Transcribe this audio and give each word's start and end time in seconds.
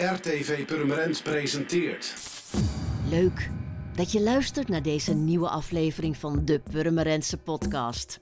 RTV 0.00 0.66
Purmerend 0.66 1.22
presenteert. 1.22 2.14
Leuk 3.08 3.50
dat 3.94 4.12
je 4.12 4.20
luistert 4.20 4.68
naar 4.68 4.82
deze 4.82 5.14
nieuwe 5.14 5.48
aflevering 5.48 6.16
van 6.16 6.44
de 6.44 6.60
Purmerendse 6.60 7.36
podcast. 7.36 8.20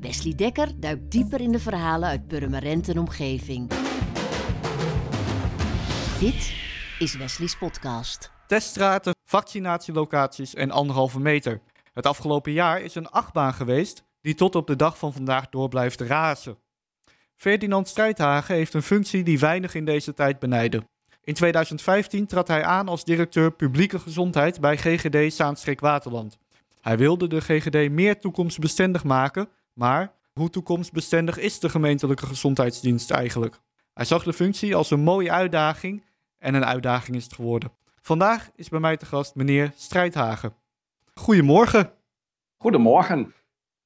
Wesley 0.00 0.34
Dekker 0.34 0.80
duikt 0.80 1.10
dieper 1.10 1.40
in 1.40 1.52
de 1.52 1.58
verhalen 1.58 2.08
uit 2.08 2.26
Purmerend 2.26 2.88
en 2.88 2.98
omgeving. 2.98 3.68
Dit 6.20 6.54
is 6.98 7.16
Wesley's 7.16 7.56
podcast. 7.56 8.32
teststraten, 8.46 9.14
vaccinatielocaties 9.24 10.54
en 10.54 10.70
anderhalve 10.70 11.20
meter. 11.20 11.60
Het 11.92 12.06
afgelopen 12.06 12.52
jaar 12.52 12.80
is 12.80 12.94
een 12.94 13.08
achtbaan 13.08 13.54
geweest 13.54 14.04
die 14.20 14.34
tot 14.34 14.54
op 14.54 14.66
de 14.66 14.76
dag 14.76 14.98
van 14.98 15.12
vandaag 15.12 15.48
door 15.48 15.68
blijft 15.68 16.00
razen. 16.00 16.58
Ferdinand 17.36 17.88
Strijdhagen 17.88 18.54
heeft 18.54 18.74
een 18.74 18.82
functie 18.82 19.22
die 19.22 19.38
weinig 19.38 19.74
in 19.74 19.84
deze 19.84 20.14
tijd 20.14 20.38
benijden. 20.38 20.90
In 21.24 21.34
2015 21.34 22.26
trad 22.26 22.48
hij 22.48 22.64
aan 22.64 22.88
als 22.88 23.04
directeur 23.04 23.52
publieke 23.52 23.98
gezondheid 23.98 24.60
bij 24.60 24.76
GGD 24.76 25.34
Zaanstreek-Waterland. 25.34 26.38
Hij 26.80 26.98
wilde 26.98 27.28
de 27.28 27.40
GGD 27.40 27.90
meer 27.90 28.20
toekomstbestendig 28.20 29.04
maken, 29.04 29.48
maar 29.72 30.12
hoe 30.32 30.50
toekomstbestendig 30.50 31.38
is 31.38 31.58
de 31.58 31.68
gemeentelijke 31.68 32.26
gezondheidsdienst 32.26 33.10
eigenlijk? 33.10 33.60
Hij 33.94 34.04
zag 34.04 34.22
de 34.22 34.32
functie 34.32 34.76
als 34.76 34.90
een 34.90 35.00
mooie 35.00 35.30
uitdaging 35.30 36.04
en 36.38 36.54
een 36.54 36.64
uitdaging 36.64 37.16
is 37.16 37.24
het 37.24 37.34
geworden. 37.34 37.72
Vandaag 38.00 38.50
is 38.54 38.68
bij 38.68 38.80
mij 38.80 38.96
te 38.96 39.06
gast 39.06 39.34
meneer 39.34 39.72
Strijdhagen. 39.76 40.54
Goedemorgen. 41.14 41.92
Goedemorgen. 42.56 43.34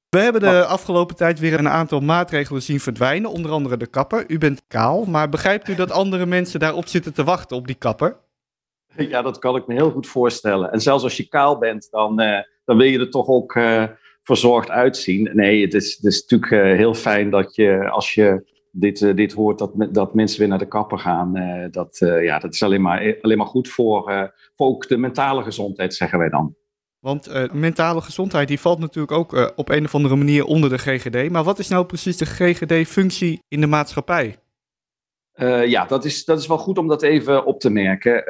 We 0.09 0.19
hebben 0.19 0.41
de 0.41 0.65
afgelopen 0.65 1.15
tijd 1.15 1.39
weer 1.39 1.59
een 1.59 1.69
aantal 1.69 1.99
maatregelen 1.99 2.61
zien 2.61 2.79
verdwijnen, 2.79 3.31
onder 3.31 3.51
andere 3.51 3.77
de 3.77 3.87
kapper. 3.87 4.23
U 4.27 4.37
bent 4.37 4.61
kaal, 4.67 5.05
maar 5.05 5.29
begrijpt 5.29 5.67
u 5.67 5.75
dat 5.75 5.91
andere 5.91 6.25
mensen 6.25 6.59
daarop 6.59 6.87
zitten 6.87 7.13
te 7.13 7.23
wachten 7.23 7.57
op 7.57 7.67
die 7.67 7.75
kapper? 7.75 8.17
Ja, 9.09 9.21
dat 9.21 9.39
kan 9.39 9.55
ik 9.55 9.67
me 9.67 9.73
heel 9.73 9.91
goed 9.91 10.07
voorstellen. 10.07 10.71
En 10.71 10.81
zelfs 10.81 11.03
als 11.03 11.17
je 11.17 11.27
kaal 11.27 11.57
bent, 11.57 11.87
dan, 11.91 12.19
eh, 12.19 12.43
dan 12.65 12.77
wil 12.77 12.85
je 12.85 12.99
er 12.99 13.09
toch 13.09 13.27
ook 13.27 13.55
eh, 13.55 13.83
verzorgd 14.23 14.69
uitzien. 14.69 15.29
Nee, 15.33 15.61
het 15.61 15.73
is, 15.73 15.95
het 15.95 16.05
is 16.05 16.21
natuurlijk 16.21 16.51
eh, 16.51 16.77
heel 16.77 16.93
fijn 16.93 17.29
dat 17.29 17.55
je, 17.55 17.89
als 17.89 18.13
je 18.13 18.55
dit, 18.71 19.15
dit 19.17 19.33
hoort, 19.33 19.57
dat, 19.57 19.71
dat 19.91 20.13
mensen 20.13 20.39
weer 20.39 20.47
naar 20.47 20.57
de 20.57 20.67
kapper 20.67 20.99
gaan. 20.99 21.33
Dat, 21.71 21.97
ja, 21.99 22.39
dat 22.39 22.53
is 22.53 22.63
alleen 22.63 22.81
maar, 22.81 23.17
alleen 23.21 23.37
maar 23.37 23.47
goed 23.47 23.69
voor, 23.69 24.03
voor 24.55 24.67
ook 24.67 24.87
de 24.87 24.97
mentale 24.97 25.43
gezondheid, 25.43 25.93
zeggen 25.93 26.19
wij 26.19 26.29
dan. 26.29 26.55
Want 27.07 27.27
eh, 27.27 27.51
mentale 27.51 28.01
gezondheid 28.01 28.47
die 28.47 28.59
valt 28.59 28.79
natuurlijk 28.79 29.11
ook 29.11 29.33
eh, 29.33 29.47
op 29.55 29.69
een 29.69 29.85
of 29.85 29.95
andere 29.95 30.15
manier 30.15 30.45
onder 30.45 30.69
de 30.69 30.77
GGD. 30.77 31.29
Maar 31.29 31.43
wat 31.43 31.59
is 31.59 31.67
nou 31.67 31.85
precies 31.85 32.17
de 32.17 32.25
GGD-functie 32.25 33.43
in 33.47 33.61
de 33.61 33.67
maatschappij? 33.67 34.35
Eh, 35.31 35.65
ja, 35.65 35.85
dat 35.85 36.05
is, 36.05 36.25
dat 36.25 36.39
is 36.39 36.47
wel 36.47 36.57
goed 36.57 36.77
om 36.77 36.87
dat 36.87 37.03
even 37.03 37.45
op 37.45 37.59
te 37.59 37.69
merken. 37.69 38.23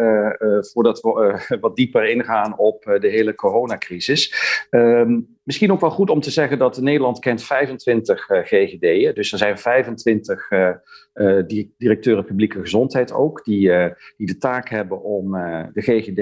voordat 0.74 1.00
we 1.00 1.58
wat 1.62 1.76
dieper 1.76 2.10
ingaan 2.10 2.58
op 2.58 2.84
de 3.00 3.08
hele 3.08 3.36
coronacrisis. 3.36 4.34
Ehm, 4.70 5.20
misschien 5.48 5.72
ook 5.72 5.82
wel 5.82 5.90
goed 5.90 6.10
om 6.10 6.22
te 6.22 6.32
zeggen 6.32 6.58
dat 6.58 6.82
Nederland 6.82 7.20
kent 7.20 7.44
25 7.44 8.30
eh, 8.30 8.44
GGD'en. 8.44 9.16
Dus 9.16 9.32
er 9.32 9.38
zijn 9.38 9.58
25 9.58 10.50
eh, 10.50 10.70
eh, 11.14 11.48
di- 11.48 11.74
directeuren 11.78 12.26
publieke 12.26 12.60
gezondheid 12.60 13.12
ook. 13.12 13.44
Die, 13.44 13.72
die 14.18 14.28
de 14.28 14.38
taak 14.38 14.70
hebben 14.70 15.04
om 15.04 15.32
de 15.74 15.82
GGD 15.82 16.16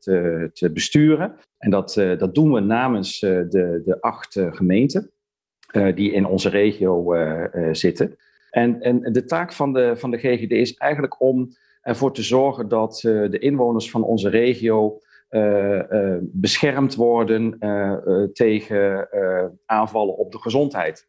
te, 0.00 0.50
te 0.52 0.72
besturen. 0.72 1.34
En 1.62 1.70
dat, 1.70 1.96
eh, 1.96 2.18
dat 2.18 2.34
doen 2.34 2.52
we 2.52 2.60
namens 2.60 3.22
eh, 3.22 3.30
de, 3.30 3.82
de 3.84 4.00
acht 4.00 4.36
eh, 4.36 4.52
gemeenten. 4.52 5.10
die 5.94 6.12
in 6.12 6.26
onze 6.26 6.48
regio 6.48 7.14
zitten. 7.72 8.16
En, 8.50 8.80
en 8.80 9.12
de 9.12 9.24
taak 9.24 9.52
van 9.52 9.72
de, 9.72 9.96
van 9.96 10.10
de 10.10 10.18
GGD 10.18 10.50
is 10.50 10.74
eigenlijk 10.74 11.20
om 11.20 11.48
ervoor 11.82 12.14
te 12.14 12.22
zorgen 12.22 12.68
dat 12.68 12.98
de 13.02 13.38
inwoners 13.38 13.90
van 13.90 14.02
onze 14.02 14.28
regio 14.28 14.98
beschermd 16.20 16.94
worden 16.94 17.58
tegen 18.32 19.08
aanvallen 19.66 20.16
op 20.16 20.32
de 20.32 20.38
gezondheid. 20.38 21.08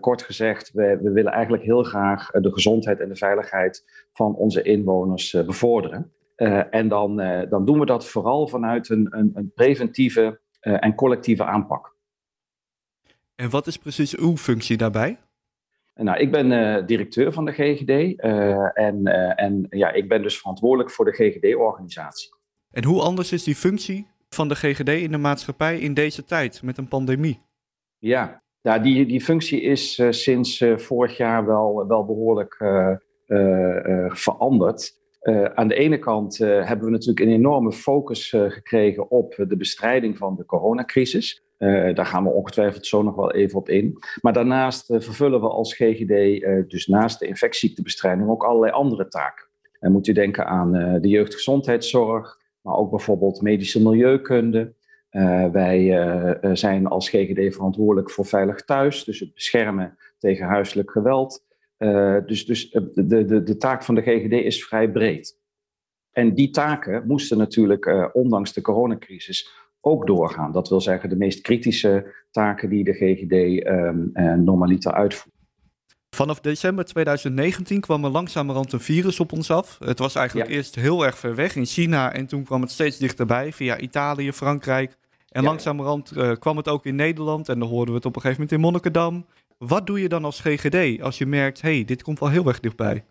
Kort 0.00 0.22
gezegd, 0.22 0.70
we, 0.72 0.98
we 1.02 1.10
willen 1.10 1.32
eigenlijk 1.32 1.62
heel 1.62 1.82
graag 1.82 2.30
de 2.30 2.52
gezondheid 2.52 3.00
en 3.00 3.08
de 3.08 3.16
veiligheid 3.16 3.84
van 4.12 4.34
onze 4.34 4.62
inwoners 4.62 5.30
bevorderen. 5.46 6.12
Eh, 6.36 6.74
en 6.74 6.88
dan, 6.88 7.20
eh, 7.20 7.50
dan 7.50 7.64
doen 7.64 7.78
we 7.78 7.86
dat 7.86 8.08
vooral 8.08 8.48
vanuit 8.48 8.88
een, 8.88 9.06
een, 9.10 9.30
een 9.34 9.52
preventieve 9.54 10.40
eh, 10.60 10.84
en 10.84 10.94
collectieve 10.94 11.44
aanpak. 11.44 11.94
En 13.34 13.50
wat 13.50 13.66
is 13.66 13.78
precies 13.78 14.16
uw 14.16 14.36
functie 14.36 14.76
daarbij? 14.76 15.18
Nou, 15.94 16.18
ik 16.18 16.30
ben 16.30 16.86
directeur 16.86 17.32
van 17.32 17.44
de 17.44 17.52
GGD 17.52 18.20
en, 18.74 19.04
en 19.36 19.66
ja, 19.70 19.92
ik 19.92 20.08
ben 20.08 20.22
dus 20.22 20.38
verantwoordelijk 20.38 20.90
voor 20.90 21.04
de 21.04 21.12
GGD-organisatie. 21.12 22.34
En 22.70 22.84
hoe 22.84 23.02
anders 23.02 23.32
is 23.32 23.44
die 23.44 23.54
functie 23.54 24.06
van 24.28 24.48
de 24.48 24.54
GGD 24.54 24.88
in 24.88 25.10
de 25.10 25.18
maatschappij 25.18 25.78
in 25.78 25.94
deze 25.94 26.24
tijd 26.24 26.62
met 26.62 26.78
een 26.78 26.88
pandemie? 26.88 27.40
Ja, 27.98 28.42
ja 28.60 28.78
die, 28.78 29.06
die 29.06 29.20
functie 29.20 29.60
is 29.60 30.02
sinds 30.10 30.64
vorig 30.76 31.16
jaar 31.16 31.46
wel, 31.46 31.86
wel 31.86 32.04
behoorlijk 32.04 32.56
eh, 32.58 32.94
eh, 33.26 34.04
eh, 34.04 34.14
veranderd. 34.14 35.04
Eh, 35.26 35.44
aan 35.44 35.68
de 35.68 35.74
ene 35.74 35.98
kant 35.98 36.40
eh, 36.40 36.48
hebben 36.48 36.84
we 36.84 36.90
natuurlijk 36.90 37.20
een 37.20 37.34
enorme 37.34 37.72
focus 37.72 38.32
eh, 38.32 38.50
gekregen 38.50 39.10
op 39.10 39.44
de 39.48 39.56
bestrijding 39.56 40.16
van 40.18 40.36
de 40.36 40.44
coronacrisis. 40.44 41.44
Daar 41.58 42.06
gaan 42.06 42.24
we 42.24 42.30
ongetwijfeld 42.30 42.86
zo 42.86 43.02
nog 43.02 43.14
wel 43.14 43.32
even 43.32 43.58
op 43.58 43.68
in. 43.68 43.98
Maar 44.20 44.32
daarnaast 44.32 44.84
vervullen 44.86 45.40
we 45.40 45.48
als 45.48 45.74
GGD, 45.74 46.40
dus 46.70 46.86
naast 46.86 47.18
de 47.18 47.26
infectieziektebestrijding, 47.26 48.28
ook 48.28 48.44
allerlei 48.44 48.72
andere 48.72 49.08
taken. 49.08 49.46
En 49.80 49.92
moet 49.92 50.06
u 50.06 50.12
denken 50.12 50.46
aan 50.46 50.72
de 51.00 51.08
jeugdgezondheidszorg, 51.08 52.40
maar 52.60 52.76
ook 52.76 52.90
bijvoorbeeld 52.90 53.42
medische 53.42 53.82
milieukunde. 53.82 54.74
Wij 55.52 55.88
zijn 56.52 56.86
als 56.86 57.08
GGD 57.08 57.54
verantwoordelijk 57.54 58.10
voor 58.10 58.26
veilig 58.26 58.64
thuis, 58.64 59.04
dus 59.04 59.20
het 59.20 59.34
beschermen 59.34 59.96
tegen 60.18 60.46
huiselijk 60.46 60.90
geweld. 60.90 61.45
Uh, 61.78 62.16
dus 62.26 62.46
dus 62.46 62.70
de, 62.70 63.06
de, 63.24 63.42
de 63.42 63.56
taak 63.56 63.84
van 63.84 63.94
de 63.94 64.02
GGD 64.02 64.32
is 64.32 64.64
vrij 64.64 64.90
breed. 64.90 65.38
En 66.12 66.34
die 66.34 66.50
taken 66.50 67.06
moesten 67.06 67.38
natuurlijk, 67.38 67.86
uh, 67.86 68.06
ondanks 68.12 68.52
de 68.52 68.60
coronacrisis, 68.60 69.50
ook 69.80 70.06
doorgaan. 70.06 70.52
Dat 70.52 70.68
wil 70.68 70.80
zeggen, 70.80 71.08
de 71.08 71.16
meest 71.16 71.40
kritische 71.40 72.14
taken 72.30 72.68
die 72.68 72.84
de 72.84 72.92
GGD 72.92 73.66
uh, 73.66 74.34
normaliter 74.34 74.92
uitvoert. 74.92 75.34
Vanaf 76.16 76.40
december 76.40 76.84
2019 76.84 77.80
kwam 77.80 78.04
er 78.04 78.10
langzamerhand 78.10 78.72
een 78.72 78.80
virus 78.80 79.20
op 79.20 79.32
ons 79.32 79.50
af. 79.50 79.78
Het 79.84 79.98
was 79.98 80.14
eigenlijk 80.14 80.50
ja. 80.50 80.56
eerst 80.56 80.74
heel 80.74 81.04
erg 81.04 81.18
ver 81.18 81.34
weg 81.34 81.56
in 81.56 81.66
China 81.66 82.12
en 82.12 82.26
toen 82.26 82.44
kwam 82.44 82.60
het 82.60 82.70
steeds 82.70 82.98
dichterbij 82.98 83.52
via 83.52 83.78
Italië, 83.78 84.32
Frankrijk. 84.32 84.96
En 85.28 85.42
ja. 85.42 85.48
langzamerhand 85.48 86.16
uh, 86.16 86.32
kwam 86.32 86.56
het 86.56 86.68
ook 86.68 86.86
in 86.86 86.94
Nederland 86.94 87.48
en 87.48 87.58
dan 87.58 87.68
hoorden 87.68 87.88
we 87.88 87.96
het 87.96 88.06
op 88.06 88.16
een 88.16 88.20
gegeven 88.20 88.42
moment 88.42 88.58
in 88.58 88.64
Monnikendam. 88.64 89.26
Wat 89.58 89.86
doe 89.86 90.00
je 90.00 90.08
dan 90.08 90.24
als 90.24 90.40
GGD 90.40 91.02
als 91.02 91.18
je 91.18 91.26
merkt, 91.26 91.62
hey, 91.62 91.84
dit 91.84 92.02
komt 92.02 92.18
wel 92.18 92.30
heel 92.30 92.46
erg 92.46 92.60
dichtbij? 92.60 93.04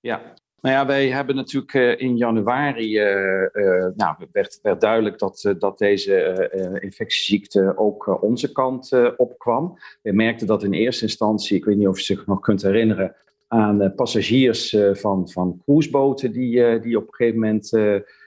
Ja, 0.00 0.34
nou 0.60 0.74
ja, 0.74 0.86
wij 0.86 1.08
hebben 1.08 1.36
natuurlijk 1.36 1.74
uh, 1.74 2.00
in 2.00 2.16
januari, 2.16 2.98
uh, 2.98 3.86
nou, 3.96 4.16
werd, 4.32 4.58
werd 4.62 4.80
duidelijk 4.80 5.18
dat, 5.18 5.54
dat 5.58 5.78
deze 5.78 6.78
infectieziekte 6.80 7.72
ook 7.76 8.22
onze 8.22 8.52
kant 8.52 8.92
opkwam. 9.16 9.78
We 10.02 10.12
merkten 10.12 10.46
dat 10.46 10.62
in 10.62 10.72
eerste 10.72 11.04
instantie, 11.04 11.56
ik 11.56 11.64
weet 11.64 11.76
niet 11.76 11.88
of 11.88 11.98
je 11.98 12.04
zich 12.04 12.26
nog 12.26 12.40
kunt 12.40 12.62
herinneren, 12.62 13.14
aan 13.48 13.94
passagiers 13.94 14.76
van, 14.92 15.28
van 15.28 15.60
cruiseboten 15.64 16.32
die, 16.32 16.80
die 16.80 16.96
op 16.96 17.06
een 17.06 17.14
gegeven 17.14 17.40
moment 17.40 17.72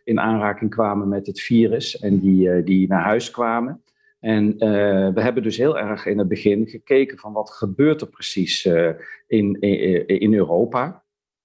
in 0.03 0.19
aanraking 0.19 0.69
kwamen 0.69 1.07
met 1.07 1.27
het 1.27 1.41
virus 1.41 1.99
en 1.99 2.19
die, 2.19 2.63
die 2.63 2.87
naar 2.87 3.03
huis 3.03 3.31
kwamen. 3.31 3.83
En 4.19 4.53
uh, 4.53 4.59
we 5.13 5.21
hebben 5.21 5.43
dus 5.43 5.57
heel 5.57 5.77
erg 5.77 6.05
in 6.05 6.17
het 6.17 6.27
begin 6.27 6.67
gekeken 6.67 7.17
van 7.17 7.33
wat 7.33 7.51
gebeurt 7.51 8.01
er 8.01 8.07
precies 8.07 8.65
uh, 8.65 8.89
in, 9.27 9.57
in, 9.59 10.07
in, 10.07 10.33
Europa 10.33 11.03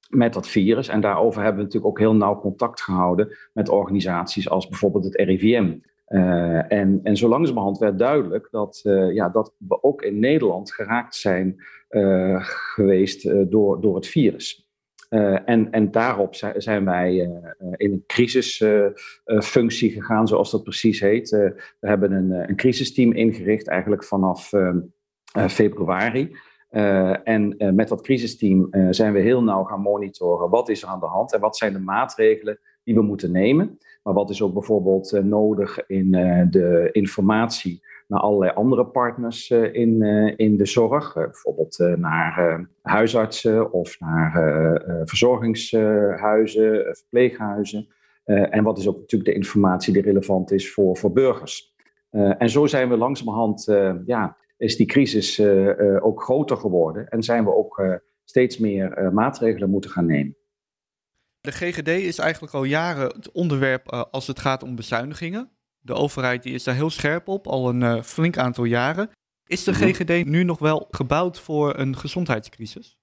met 0.09 0.33
dat 0.33 0.49
virus. 0.49 0.89
En 0.89 1.01
daarover 1.01 1.43
hebben 1.43 1.59
we 1.59 1.65
natuurlijk 1.65 1.93
ook 1.93 1.99
heel 1.99 2.15
nauw 2.15 2.41
contact 2.41 2.83
gehouden 2.83 3.37
met 3.53 3.69
organisaties 3.69 4.49
als 4.49 4.69
bijvoorbeeld 4.69 5.05
het 5.05 5.15
RIVM. 5.15 5.77
Uh, 6.09 6.73
en, 6.73 7.01
en 7.03 7.17
zo 7.17 7.29
langzamerhand 7.29 7.79
werd 7.79 7.99
duidelijk 7.99 8.49
dat, 8.51 8.81
ja, 9.13 9.29
dat 9.29 9.55
we 9.59 9.83
ook 9.83 10.03
in 10.03 10.19
Nederland 10.19 10.73
geraakt 10.73 11.15
zijn 11.15 11.55
geweest 12.39 13.51
door, 13.51 13.81
door 13.81 13.95
het 13.95 14.07
virus. 14.07 14.64
Uh, 15.15 15.39
en, 15.45 15.71
en 15.71 15.91
daarop 15.91 16.35
zijn 16.57 16.85
wij 16.85 17.15
uh, 17.15 17.29
in 17.77 17.93
een 17.93 18.05
crisisfunctie 18.07 19.91
gegaan, 19.91 20.29
zoals 20.29 20.51
dat 20.51 20.63
precies 20.63 21.01
heet. 21.01 21.31
we 21.31 21.89
hebben 21.89 22.13
een, 22.13 22.31
een 22.31 22.57
crisisteam 22.57 23.13
ingericht, 23.13 23.69
eigenlijk 23.69 24.05
vanaf 24.05 24.51
februari. 25.49 26.37
en 27.25 27.57
met 27.75 27.89
dat 27.89 28.03
crisisteam 28.03 28.69
zijn 28.91 29.13
we 29.13 29.21
heel 29.21 29.43
nauw 29.43 29.63
gaan 29.63 29.81
monitoren 29.81 30.51
wat 30.51 30.69
is 30.69 30.83
er 30.83 30.89
aan 30.89 31.01
de 31.01 31.07
hand 31.07 31.33
en 31.33 31.41
wat 31.41 31.57
zijn 31.57 31.73
de 31.73 31.79
maatregelen 31.79 32.59
die 32.85 32.95
we 32.95 33.03
moeten 33.03 33.33
nemen. 33.33 33.79
Maar 34.03 34.15
wat 34.15 34.31
is 34.31 34.43
ook 34.43 34.53
bijvoorbeeld 34.53 35.21
nodig 35.23 35.87
in 35.87 36.11
de 36.51 36.89
informatie 36.93 37.83
naar 38.07 38.21
allerlei 38.21 38.53
andere 38.53 38.87
partners 38.87 39.51
in, 39.51 40.03
in 40.37 40.57
de 40.57 40.67
zorg. 40.67 41.15
bijvoorbeeld 41.15 41.79
naar 41.97 42.67
huisartsen 42.83 43.73
of 43.73 44.01
naar 44.01 44.33
verzorgingshuizen, 45.05 46.97
verpleeghuizen. 46.97 47.89
en 48.25 48.65
wat 48.65 48.79
is 48.79 48.89
ook 48.89 48.99
natuurlijk 48.99 49.31
de 49.31 49.37
informatie 49.37 49.93
die 49.93 50.03
relevant 50.03 50.51
is 50.51 50.73
voor, 50.73 50.97
voor 50.97 51.13
burgers. 51.13 51.75
en 52.11 52.51
zo 52.51 52.67
zijn 52.67 52.89
we 52.89 52.97
langzamerhand, 52.97 53.65
ja, 54.07 54.37
is 54.57 54.77
die 54.77 54.87
crisis 54.87 55.41
ook 56.01 56.23
groter 56.23 56.57
geworden 56.57 57.09
en 57.09 57.23
zijn 57.23 57.45
we 57.45 57.55
ook 57.55 58.01
steeds 58.25 58.59
meer 58.59 59.11
maatregelen 59.13 59.71
moeten 59.71 59.91
gaan 59.91 60.07
nemen. 60.07 60.37
De 61.41 61.53
GGD 61.53 61.89
is 61.89 62.19
eigenlijk 62.19 62.55
al 62.55 62.65
jaren 62.65 63.07
het 63.07 63.33
onderwerp 63.33 63.89
als 63.89 64.27
het 64.27 64.39
gaat 64.39 64.63
om 64.63 64.75
bezuinigingen. 64.77 65.51
De 65.85 65.95
overheid 65.95 66.43
die 66.43 66.55
is 66.55 66.65
daar 66.65 66.75
heel 66.75 66.91
scherp 66.91 67.29
op, 67.29 67.47
al 67.47 67.69
een 67.69 67.81
uh, 67.81 68.03
flink 68.03 68.37
aantal 68.37 68.65
jaren. 68.65 69.11
Is 69.47 69.65
de 69.65 69.71
mhm. 69.71 69.83
GGD 69.83 70.27
nu 70.27 70.45
nog 70.45 70.59
wel 70.59 70.89
gebouwd 70.91 71.41
voor 71.41 71.79
een 71.79 71.97
gezondheidscrisis? 71.97 72.99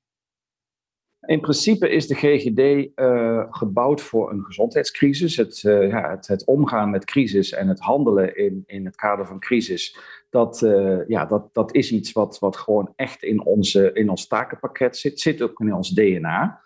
In 1.25 1.41
principe 1.41 1.89
is 1.89 2.07
de 2.07 2.15
GGD 2.15 2.59
uh, 2.59 2.87
eh, 2.95 3.47
gebouwd 3.49 4.01
voor 4.01 4.31
een 4.31 4.43
gezondheidscrisis. 4.43 5.35
Het, 5.35 5.59
ja, 5.61 6.09
het, 6.09 6.27
het, 6.27 6.45
omgaan 6.45 6.89
met 6.89 7.05
crisis 7.05 7.51
en 7.51 7.67
het 7.67 7.79
handelen 7.79 8.37
in, 8.37 8.63
in 8.65 8.85
het 8.85 8.95
kader 8.95 9.25
van 9.25 9.39
crisis, 9.39 9.97
dat, 10.29 10.59
ja, 11.07 11.25
dat, 11.25 11.53
dat 11.53 11.75
is 11.75 11.91
iets 11.91 12.11
wat, 12.11 12.39
wat 12.39 12.57
gewoon 12.57 12.93
echt 12.95 13.23
in, 13.23 13.45
onze, 13.45 13.93
in 13.93 14.09
ons 14.09 14.27
takenpakket 14.27 14.97
zit, 14.97 15.19
zit 15.19 15.41
ook 15.41 15.59
in 15.59 15.73
ons 15.73 15.89
DNA. 15.89 16.61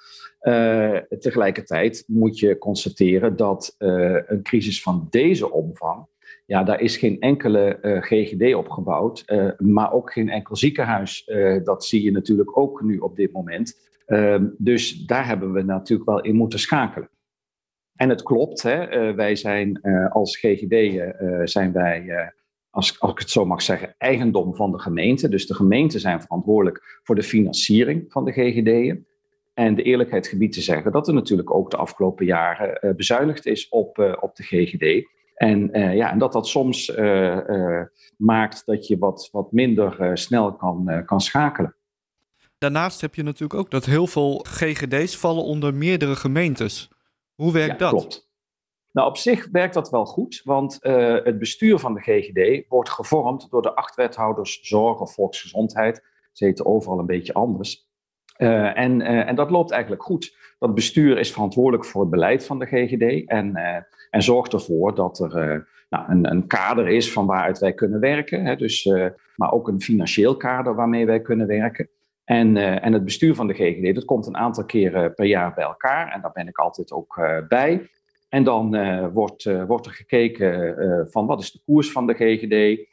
Uh, 0.45 0.97
tegelijkertijd 1.19 2.03
moet 2.07 2.39
je 2.39 2.57
constateren 2.57 3.35
dat 3.35 3.75
uh, 3.79 4.17
een 4.25 4.43
crisis 4.43 4.81
van 4.81 5.07
deze 5.09 5.51
omvang, 5.51 6.05
ja, 6.45 6.63
daar 6.63 6.81
is 6.81 6.97
geen 6.97 7.19
enkele 7.19 7.79
uh, 7.81 8.01
GGD 8.01 8.55
op 8.55 8.69
gebouwd, 8.69 9.25
maar 9.57 9.93
ook 9.93 10.11
geen 10.11 10.29
enkel 10.29 10.55
ziekenhuis. 10.55 11.31
dat 11.63 11.85
zie 11.85 12.03
je 12.03 12.11
natuurlijk 12.11 12.57
ook 12.57 12.81
nu 12.81 12.97
op 12.97 13.15
dit 13.15 13.31
moment. 13.31 13.79
Ehm, 14.05 14.47
dus 14.57 15.05
daar 15.05 15.27
hebben 15.27 15.53
we 15.53 15.61
natuurlijk 15.61 16.09
wel 16.09 16.21
in 16.21 16.35
moeten 16.35 16.59
schakelen. 16.59 17.09
En 17.95 18.09
het 18.09 18.23
klopt, 18.23 18.61
hè, 18.61 19.13
wij 19.13 19.35
zijn 19.35 19.81
als 20.11 20.37
GGD 20.37 21.03
zijn 21.43 21.71
wij 21.71 22.33
als, 22.69 22.99
als, 22.99 23.11
ik 23.11 23.19
het 23.19 23.29
zo 23.29 23.45
mag 23.45 23.61
zeggen, 23.61 23.95
eigendom 23.97 24.55
van 24.55 24.71
de 24.71 24.79
gemeente. 24.79 25.29
Dus 25.29 25.47
de 25.47 25.53
gemeenten 25.53 25.99
zijn 25.99 26.21
verantwoordelijk 26.21 26.99
voor 27.03 27.15
de 27.15 27.23
financiering 27.23 28.05
van 28.07 28.25
de 28.25 28.31
GGD'en. 28.31 29.07
En 29.55 29.75
de 29.75 29.83
eerlijkheid 29.83 30.27
gebied 30.27 30.53
te 30.53 30.61
zeggen 30.61 30.91
dat 30.91 31.07
er 31.07 31.13
natuurlijk 31.13 31.53
ook 31.53 31.71
de 31.71 31.77
afgelopen 31.77 32.25
jaren 32.25 32.77
uh, 32.81 32.95
bezuinigd 32.95 33.45
is 33.45 33.69
op, 33.69 33.97
uh, 33.97 34.13
op 34.19 34.35
de 34.35 34.43
GGD. 34.43 35.07
En, 35.35 35.77
uh, 35.77 35.95
ja, 35.95 36.11
en 36.11 36.17
dat 36.17 36.33
dat 36.33 36.47
soms 36.47 36.95
maakt 38.17 38.65
dat 38.65 38.87
je 38.87 38.97
wat, 38.97 39.29
wat 39.31 39.51
minder 39.51 40.17
snel 40.17 40.53
kan, 40.53 41.03
kan 41.05 41.21
schakelen. 41.21 41.75
Daarnaast 42.57 43.01
heb 43.01 43.15
je 43.15 43.23
natuurlijk 43.23 43.59
ook 43.59 43.71
dat 43.71 43.85
heel 43.85 44.07
veel 44.07 44.45
GGD's 44.47 45.17
vallen 45.17 45.43
onder 45.43 45.73
meerdere 45.73 46.15
gemeentes. 46.15 46.89
Hoe 47.35 47.53
werkt 47.53 47.79
ja, 47.79 47.89
dat? 47.89 47.89
Klopt. 47.89 48.29
Nou, 48.91 49.07
op 49.07 49.17
zich 49.17 49.47
werkt 49.51 49.73
dat 49.73 49.89
wel 49.89 50.05
goed, 50.05 50.41
want 50.43 50.77
het 51.23 51.39
bestuur 51.39 51.79
van 51.79 51.93
de 51.93 51.99
GGD 51.99 52.67
wordt 52.67 52.89
gevormd 52.89 53.49
door 53.49 53.61
de 53.61 53.75
acht 53.75 53.95
wethouders 53.95 54.59
zorg 54.61 54.99
of 54.99 55.13
volksgezondheid. 55.13 56.03
Ze 56.31 56.45
heten 56.45 56.65
overal 56.65 56.99
een 56.99 57.05
beetje 57.05 57.33
anders. 57.33 57.84
Uh, 58.37 58.77
en, 58.77 58.99
uh, 58.99 59.27
en 59.27 59.35
dat 59.35 59.51
loopt 59.51 59.71
eigenlijk 59.71 60.03
goed. 60.03 60.37
Dat 60.59 60.75
bestuur 60.75 61.17
is 61.17 61.31
verantwoordelijk 61.31 61.85
voor 61.85 62.01
het 62.01 62.09
beleid 62.09 62.45
van 62.45 62.59
de 62.59 62.65
GGD 62.65 63.27
en, 63.27 63.49
uh, 63.55 63.75
en 64.09 64.21
zorgt 64.21 64.53
ervoor 64.53 64.95
dat 64.95 65.19
er 65.19 65.67
nou, 65.89 66.11
een, 66.11 66.31
een, 66.31 66.47
kader 66.47 66.87
is 66.87 67.11
van 67.11 67.25
waaruit 67.25 67.59
wij 67.59 67.73
kunnen 67.73 67.99
werken. 67.99 68.45
Hè, 68.45 68.55
dus, 68.55 68.85
maar 69.35 69.51
ook 69.51 69.67
een 69.67 69.81
financieel 69.81 70.37
kader 70.37 70.75
waarmee 70.75 71.05
wij 71.05 71.21
kunnen 71.21 71.47
werken. 71.47 71.89
En, 72.23 72.57
en 72.57 72.93
het 72.93 73.03
bestuur 73.03 73.35
van 73.35 73.47
de 73.47 73.53
GGD, 73.53 73.95
dat 73.95 74.05
komt 74.05 74.27
een 74.27 74.37
aantal 74.37 74.65
keren 74.65 75.13
per 75.13 75.25
jaar 75.25 75.53
bij 75.53 75.63
elkaar 75.63 76.11
en 76.11 76.21
daar 76.21 76.31
ben 76.31 76.47
ik 76.47 76.57
altijd 76.57 76.91
ook 76.91 77.21
bij. 77.47 77.89
En 78.29 78.43
dan 78.43 78.69
wordt, 79.13 79.65
wordt 79.67 79.85
er 79.85 79.91
gekeken 79.91 80.75
van 81.11 81.25
wat 81.25 81.41
is 81.41 81.51
de 81.51 81.61
koers 81.65 81.91
van 81.91 82.07
de 82.07 82.13
GGD, 82.13 82.87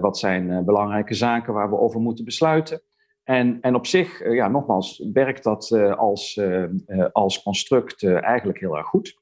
wat 0.00 0.18
zijn 0.18 0.64
belangrijke 0.64 1.14
zaken 1.14 1.54
waar 1.54 1.70
we 1.70 1.78
over 1.78 2.00
moeten 2.00 2.24
besluiten. 2.24 2.80
En, 3.30 3.58
en 3.60 3.74
op 3.74 3.86
zich, 3.86 4.22
uh, 4.22 4.34
ja, 4.34 4.48
nogmaals, 4.48 5.02
werkt 5.12 5.44
dat 5.44 5.70
uh, 5.70 5.98
als, 5.98 6.36
uh, 6.36 6.64
als 7.12 7.42
construct 7.42 8.04
eigenlijk 8.04 8.60
heel 8.60 8.76
erg 8.76 8.86
goed. 8.86 9.18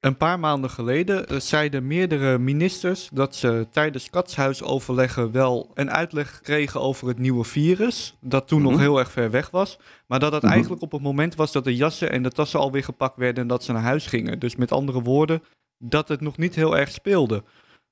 Een 0.00 0.16
paar 0.16 0.38
maanden 0.38 0.70
geleden 0.70 1.42
zeiden 1.42 1.86
meerdere 1.86 2.38
ministers 2.38 3.08
dat 3.12 3.34
ze 3.34 3.66
tijdens 3.70 4.10
katshuisoverleggen 4.10 5.32
wel 5.32 5.70
een 5.74 5.90
uitleg 5.90 6.40
kregen 6.40 6.80
over 6.80 7.08
het 7.08 7.18
nieuwe 7.18 7.44
virus, 7.44 8.16
dat 8.20 8.48
toen 8.48 8.62
nog 8.62 8.72
mhm. 8.72 8.80
heel 8.80 8.98
erg 8.98 9.10
ver 9.10 9.30
weg 9.30 9.50
was, 9.50 9.78
maar 10.06 10.20
dat 10.20 10.32
het 10.32 10.42
mhm. 10.42 10.52
eigenlijk 10.52 10.82
op 10.82 10.92
het 10.92 11.02
moment 11.02 11.34
was 11.34 11.52
dat 11.52 11.64
de 11.64 11.76
jassen 11.76 12.10
en 12.10 12.22
de 12.22 12.30
tassen 12.30 12.60
alweer 12.60 12.84
gepakt 12.84 13.16
werden 13.16 13.42
en 13.42 13.48
dat 13.48 13.64
ze 13.64 13.72
naar 13.72 13.82
huis 13.82 14.06
gingen. 14.06 14.38
Dus 14.38 14.56
met 14.56 14.72
andere 14.72 15.02
woorden, 15.02 15.42
dat 15.78 16.08
het 16.08 16.20
nog 16.20 16.36
niet 16.36 16.54
heel 16.54 16.76
erg 16.76 16.90
speelde. 16.90 17.42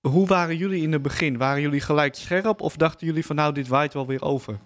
Hoe 0.00 0.26
waren 0.26 0.56
jullie 0.56 0.82
in 0.82 0.92
het 0.92 1.02
begin? 1.02 1.38
Waren 1.38 1.62
jullie 1.62 1.80
gelijk 1.80 2.14
scherp 2.14 2.60
of 2.60 2.76
dachten 2.76 3.06
jullie 3.06 3.26
van 3.26 3.36
nou, 3.36 3.54
dit 3.54 3.68
waait 3.68 3.94
wel 3.94 4.06
weer 4.06 4.22
over? 4.22 4.58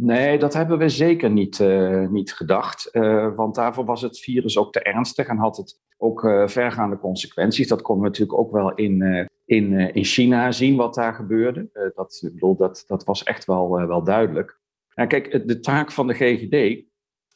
Nee, 0.00 0.38
dat 0.38 0.54
hebben 0.54 0.78
we 0.78 0.88
zeker 0.88 1.30
niet, 1.30 1.58
uh, 1.58 2.08
niet 2.08 2.32
gedacht. 2.32 2.88
Uh, 2.92 3.34
want 3.36 3.54
daarvoor 3.54 3.84
was 3.84 4.02
het 4.02 4.18
virus 4.18 4.58
ook 4.58 4.72
te 4.72 4.82
ernstig 4.82 5.26
en 5.26 5.36
had 5.36 5.56
het 5.56 5.80
ook 5.96 6.22
uh, 6.22 6.46
vergaande 6.46 6.98
consequenties. 6.98 7.68
Dat 7.68 7.82
konden 7.82 8.04
we 8.04 8.08
natuurlijk 8.08 8.38
ook 8.38 8.52
wel 8.52 8.74
in, 8.74 9.28
in, 9.44 9.94
in 9.94 10.04
China 10.04 10.52
zien 10.52 10.76
wat 10.76 10.94
daar 10.94 11.14
gebeurde. 11.14 11.92
dat, 11.94 12.20
ik 12.22 12.32
bedoel, 12.32 12.56
dat, 12.56 12.84
dat 12.86 13.04
was 13.04 13.22
echt 13.22 13.44
wel, 13.44 13.70
wel 13.70 14.04
duidelijk. 14.04 14.60
Kijk, 14.94 15.48
de 15.48 15.60
taak 15.60 15.92
van 15.92 16.06
de 16.06 16.14
GGD 16.14 16.86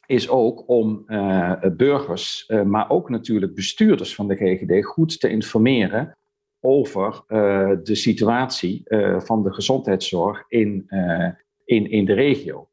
is 0.05 0.29
ook 0.29 0.69
om 0.69 1.05
burgers, 1.77 2.51
maar 2.65 2.89
ook 2.89 3.09
natuurlijk 3.09 3.55
bestuurders 3.55 4.15
van 4.15 4.27
de 4.27 4.35
GGD 4.35 4.85
goed 4.85 5.19
te 5.19 5.29
informeren 5.29 6.17
over 6.59 7.23
de 7.83 7.95
situatie 7.95 8.83
van 9.17 9.43
de 9.43 9.53
gezondheidszorg 9.53 10.45
in, 10.47 10.85
in, 11.65 11.89
in 11.89 12.05
de 12.05 12.13
regio. 12.13 12.67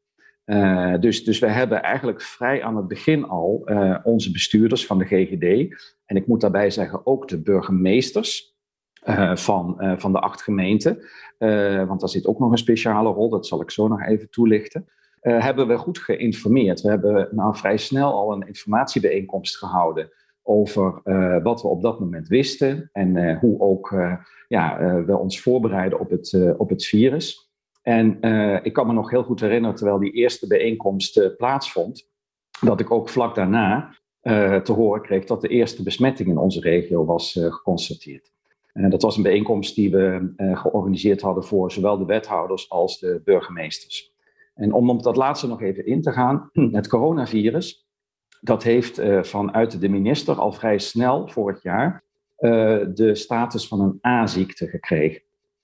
Uh, 0.45 0.99
dus, 0.99 1.23
dus 1.23 1.39
we 1.39 1.47
hebben 1.47 1.83
eigenlijk 1.83 2.21
vrij 2.21 2.63
aan 2.63 2.75
het 2.75 2.87
begin 2.87 3.25
al 3.25 3.61
uh, 3.65 3.97
onze 4.03 4.31
bestuurders 4.31 4.85
van 4.85 4.97
de 4.97 5.05
GGD, 5.05 5.75
en 6.05 6.15
ik 6.15 6.27
moet 6.27 6.41
daarbij 6.41 6.69
zeggen 6.69 7.05
ook 7.05 7.27
de 7.27 7.41
burgemeesters 7.41 8.55
uh, 9.03 9.35
van, 9.35 9.95
van 9.97 10.11
de 10.11 10.19
acht 10.19 10.41
gemeenten, 10.41 10.99
want 11.87 11.99
daar 11.99 12.09
zit 12.09 12.25
ook 12.25 12.39
nog 12.39 12.51
een 12.51 12.57
speciale 12.57 13.09
rol, 13.09 13.29
dat 13.29 13.47
zal 13.47 13.61
ik 13.61 13.71
zo 13.71 13.87
nog 13.87 14.01
even 14.01 14.29
toelichten, 14.29 14.85
hebben 15.21 15.67
we 15.67 15.77
goed 15.77 15.99
geïnformeerd. 15.99 16.81
We 16.81 16.89
hebben 16.89 17.27
nou 17.31 17.55
vrij 17.57 17.77
snel 17.77 18.13
al 18.13 18.31
een 18.31 18.47
informatiebijeenkomst 18.47 19.57
gehouden 19.57 20.11
over 20.43 21.01
wat 21.43 21.61
we 21.61 21.67
op 21.67 21.81
dat 21.81 21.99
moment 21.99 22.27
wisten 22.27 22.89
en 22.91 23.37
hoe 23.39 23.59
ook 23.59 23.95
ja, 24.47 24.77
we 25.05 25.17
ons 25.17 25.41
voorbereiden 25.41 25.99
op 25.99 26.09
het, 26.09 26.55
op 26.57 26.69
het 26.69 26.85
virus. 26.85 27.50
En 27.81 28.17
uh, 28.21 28.57
ik 28.63 28.73
kan 28.73 28.87
me 28.87 28.93
nog 28.93 29.09
heel 29.09 29.23
goed 29.23 29.39
herinneren, 29.39 29.75
terwijl 29.75 29.99
die 29.99 30.11
eerste 30.11 30.47
bijeenkomst 30.47 31.17
uh, 31.17 31.35
plaatsvond, 31.37 32.09
dat 32.61 32.79
ik 32.79 32.91
ook 32.91 33.09
vlak 33.09 33.35
daarna 33.35 33.95
uh, 34.21 34.55
te 34.55 34.71
horen 34.71 35.01
kreeg 35.01 35.25
dat 35.25 35.41
de 35.41 35.47
eerste 35.47 35.83
besmetting 35.83 36.29
in 36.29 36.37
onze 36.37 36.59
regio 36.59 37.05
was 37.05 37.39
geconstateerd. 37.41 38.31
dat 38.73 39.01
was 39.01 39.17
een 39.17 39.23
bijeenkomst 39.23 39.75
die 39.75 39.91
we 39.91 40.33
georganiseerd 40.53 41.21
hadden 41.21 41.43
voor 41.43 41.71
zowel 41.71 41.97
de 41.97 42.05
wethouders 42.05 42.69
als 42.69 42.99
de 42.99 43.21
burgemeesters. 43.23 44.13
En 44.55 44.73
om 44.73 44.89
op 44.89 45.03
dat 45.03 45.15
laatste 45.15 45.47
nog 45.47 45.61
even 45.61 45.85
in 45.85 46.01
te 46.01 46.11
gaan, 46.11 46.49
het 46.71 46.87
coronavirus, 46.87 47.87
dat 48.41 48.63
heeft 48.63 49.01
vanuit 49.21 49.81
de 49.81 49.89
minister 49.89 50.35
al 50.35 50.51
vrij 50.51 50.77
snel 50.77 51.27
vorig 51.27 51.63
jaar 51.63 52.03
de 52.93 53.11
status 53.13 53.67
van 53.67 53.81
een 53.81 53.99
A-ziekte 54.07 54.67
gekregen. 54.67 55.21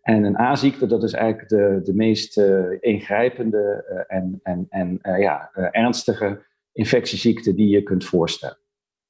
En 0.08 0.24
een 0.24 0.40
A-ziekte, 0.40 0.86
dat 0.86 1.04
is 1.04 1.14
eigenlijk 1.14 1.50
de, 1.50 1.80
de 1.84 1.94
meest 1.94 2.38
uh, 2.38 2.66
ingrijpende 2.80 3.86
uh, 3.92 4.18
en, 4.18 4.40
en, 4.44 4.66
en 4.70 5.00
uh, 5.02 5.20
ja, 5.20 5.50
ernstige 5.54 6.46
infectieziekte 6.72 7.54
die 7.54 7.68
je 7.68 7.84
kunt 7.84 8.06
voorstellen. 8.06 8.58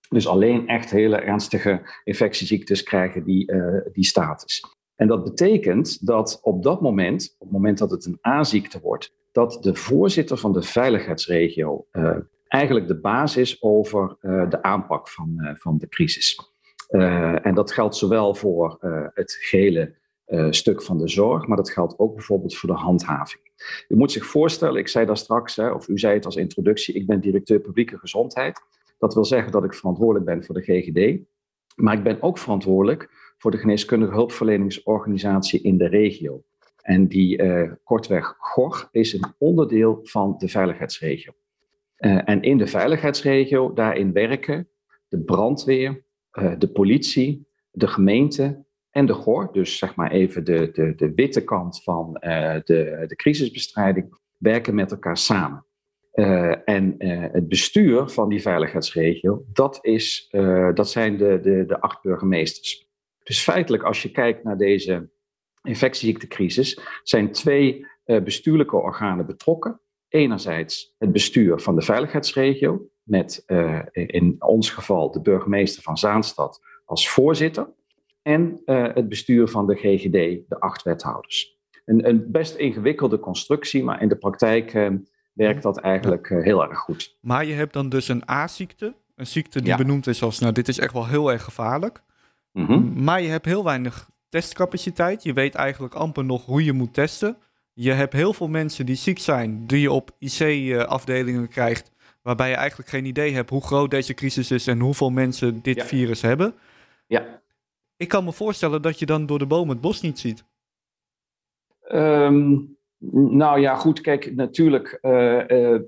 Dus 0.10 0.28
alleen 0.28 0.68
echt 0.68 0.90
hele 0.90 1.16
ernstige 1.16 1.82
infectieziektes 2.04 2.84
krijgen 2.84 3.24
die, 3.24 3.52
die 3.92 4.06
status. 4.06 4.64
En 4.96 5.08
dat 5.08 5.24
betekent 5.24 6.06
dat 6.06 6.40
op 6.42 6.64
dat 6.64 6.82
moment, 6.82 7.36
op 7.38 7.48
het 7.48 7.52
moment 7.52 7.78
dat 7.78 7.92
het 7.92 8.06
een 8.06 8.20
A-ziekte 8.28 8.80
wordt, 8.80 9.14
dat 9.32 9.58
de 9.62 9.76
voorzitter 9.76 10.38
van 10.38 10.54
de 10.54 10.62
veiligheidsregio 10.62 11.88
eigenlijk 12.48 12.88
de 12.88 13.00
baas 13.00 13.38
is 13.38 13.62
over 13.62 14.18
de 14.50 14.62
aanpak 14.62 15.10
van, 15.10 15.56
van 15.60 15.78
de 15.78 15.88
crisis. 15.88 16.40
en 17.42 17.54
dat 17.54 17.72
geldt 17.72 17.96
zowel 17.96 18.36
voor 18.36 18.78
het 19.14 19.32
gele 19.32 19.96
uh, 20.28 20.48
stuk 20.52 20.82
van 20.82 20.98
de 20.98 21.08
zorg, 21.08 21.48
maar 21.48 21.58
dat 21.58 21.70
geldt 21.70 22.00
ook 22.00 22.16
bijvoorbeeld 22.16 22.56
voor 22.56 22.70
de 22.70 22.76
handhaving. 22.76 23.42
U 23.88 23.96
moet 23.96 24.12
zich 24.12 24.26
voorstellen, 24.26 24.80
ik 24.80 24.88
zei 24.88 25.06
daar 25.06 25.18
straks, 25.18 25.56
hè, 25.56 25.70
of 25.70 25.88
u 25.88 25.98
zei 25.98 26.14
het 26.14 26.26
als 26.26 26.36
introductie, 26.36 26.96
ik 26.96 27.08
ben 27.08 27.20
directeur 27.20 27.60
publieke 27.60 27.98
gezondheid. 27.98 28.62
Dat 28.98 29.14
wil 29.14 29.26
zeggen 29.26 29.52
dat 29.52 29.64
ik 29.64 29.74
verantwoordelijk 29.74 30.26
ben 30.26 30.44
voor 30.44 30.56
de 30.56 30.62
GGD, 30.62 31.20
maar 31.76 31.98
ik 31.98 32.04
ben 32.04 32.22
ook 32.22 32.38
verantwoordelijk 32.38 33.10
voor 33.38 33.52
de 33.52 33.58
geneeskundige 33.58 34.14
hulpverleningsorganisatie 34.14 35.62
in 35.62 35.78
de 35.78 35.88
regio. 35.88 36.44
En 36.82 37.08
die 37.08 37.42
kortweg 37.84 38.36
GOR 38.38 38.88
is 38.92 39.14
een 39.14 39.34
onderdeel 39.38 40.00
van 40.04 40.36
de 40.38 40.48
veiligheidsregio. 40.48 41.32
en 41.98 42.42
in 42.42 42.58
de 42.58 42.68
veiligheidsregio, 42.68 43.74
daarin 43.74 44.14
werken 44.14 44.70
de 45.08 45.20
brandweer, 45.20 46.04
de 46.58 46.70
politie, 46.74 47.48
de 47.72 47.88
gemeente 47.88 48.66
en 48.98 49.06
de 49.06 49.14
GOR, 49.14 49.50
dus 49.52 49.78
zeg 49.78 49.96
maar 49.96 50.12
even 50.12 50.44
de, 50.44 50.72
de, 50.72 50.96
de 50.96 51.14
witte 51.14 51.44
kant 51.44 51.84
van 51.84 52.14
de, 52.14 53.04
de 53.08 53.16
crisisbestrijding, 53.16 54.18
werken 54.38 54.76
met 54.76 54.92
elkaar 54.92 55.18
samen. 55.18 55.66
Uh, 56.14 56.70
en 56.70 56.96
uh, 56.98 57.26
het 57.32 57.48
bestuur 57.48 58.10
van 58.10 58.30
die 58.30 58.42
veiligheidsregio, 58.42 59.44
dat, 59.54 59.80
is, 59.82 60.28
dat 60.74 60.90
zijn 60.90 61.18
de, 61.18 61.40
de, 61.42 61.66
de 61.66 61.82
acht 61.82 62.02
burgemeesters. 62.02 62.88
Dus 63.24 63.42
feitelijk, 63.44 63.84
als 63.84 64.02
je 64.02 64.12
kijkt 64.12 64.44
naar 64.44 64.58
deze 64.58 65.10
infectieziektecrisis, 65.64 66.80
zijn 67.04 67.32
twee 67.32 67.86
bestuurlijke 68.06 68.76
organen 68.76 69.26
betrokken. 69.26 69.82
Enerzijds 70.08 70.96
het 70.98 71.12
bestuur 71.12 71.60
van 71.60 71.76
de 71.76 71.82
veiligheidsregio, 71.82 72.90
met 73.04 73.44
in 73.92 74.36
ons 74.40 74.70
geval 74.70 75.12
de 75.12 75.22
burgemeester 75.22 75.84
van 75.84 75.98
Zaanstad 75.98 76.60
als 76.86 77.10
voorzitter. 77.10 77.76
En 78.28 78.62
het 78.66 79.10
bestuur 79.10 79.48
van 79.48 79.68
de 79.68 79.76
GGD, 79.76 80.12
de 80.50 80.60
acht 80.60 80.84
wethouders. 80.84 81.58
Een, 81.86 82.08
een 82.08 82.32
best 82.32 82.56
ingewikkelde 82.56 83.20
constructie, 83.20 83.84
maar 83.84 84.02
in 84.02 84.10
de 84.10 84.18
praktijk 84.18 84.74
werkt 85.38 85.64
dat 85.64 85.78
eigenlijk 85.78 86.30
eh, 86.30 86.44
heel 86.44 86.64
erg 86.70 86.78
goed. 86.78 87.18
Maar 87.22 87.46
je 87.46 87.54
hebt 87.54 87.74
dan 87.74 87.90
dus 87.90 88.08
een 88.08 88.30
A-ziekte, 88.30 88.96
een 89.16 89.28
ziekte 89.28 89.62
die 89.62 89.76
benoemd 89.76 90.08
is 90.08 90.24
als, 90.24 90.40
nou, 90.40 90.54
dit 90.54 90.68
is 90.68 90.80
echt 90.80 90.94
wel 90.94 91.08
heel 91.08 91.32
erg 91.32 91.44
gevaarlijk. 91.44 92.02
Mhm. 92.52 93.04
Maar 93.04 93.22
je 93.22 93.28
hebt 93.28 93.46
heel 93.46 93.64
weinig 93.64 94.10
testcapaciteit. 94.30 95.24
Je 95.24 95.34
weet 95.34 95.56
eigenlijk 95.56 95.94
amper 95.94 96.26
nog 96.26 96.46
hoe 96.46 96.64
je 96.64 96.74
moet 96.74 96.94
testen. 96.94 97.38
Je 97.74 97.92
hebt 97.92 98.14
heel 98.14 98.34
veel 98.34 98.48
mensen 98.48 98.86
die 98.86 98.96
ziek 98.96 99.20
zijn, 99.20 99.68
die 99.68 99.82
je 99.82 99.92
op 99.92 100.12
IC-afdelingen 100.20 101.48
krijgt, 101.48 101.92
waarbij 102.22 102.50
je 102.50 102.56
eigenlijk 102.56 102.90
geen 102.90 103.06
idee 103.06 103.34
hebt 103.34 103.50
hoe 103.50 103.64
groot 103.64 103.92
deze 103.92 104.14
crisis 104.14 104.52
is 104.52 104.68
en 104.68 104.80
hoeveel 104.80 105.10
mensen 105.10 105.62
dit 105.62 105.84
virus 105.84 106.22
hebben. 106.22 106.54
Ja. 107.08 107.42
Ik 107.98 108.08
kan 108.08 108.24
me 108.24 108.34
voorstellen 108.34 108.82
dat 108.82 109.00
je 109.00 109.06
dan 109.06 109.26
door 109.26 109.40
de 109.40 109.46
boom 109.46 109.70
het 109.70 109.82
bos 109.82 110.02
niet 110.02 110.20
ziet. 110.20 110.46
Um, 111.92 112.78
nou 113.12 113.60
ja, 113.60 113.76
goed, 113.76 114.02
kijk, 114.02 114.36
natuurlijk, 114.36 115.00
uh, 115.02 115.12
uh, 115.12 115.80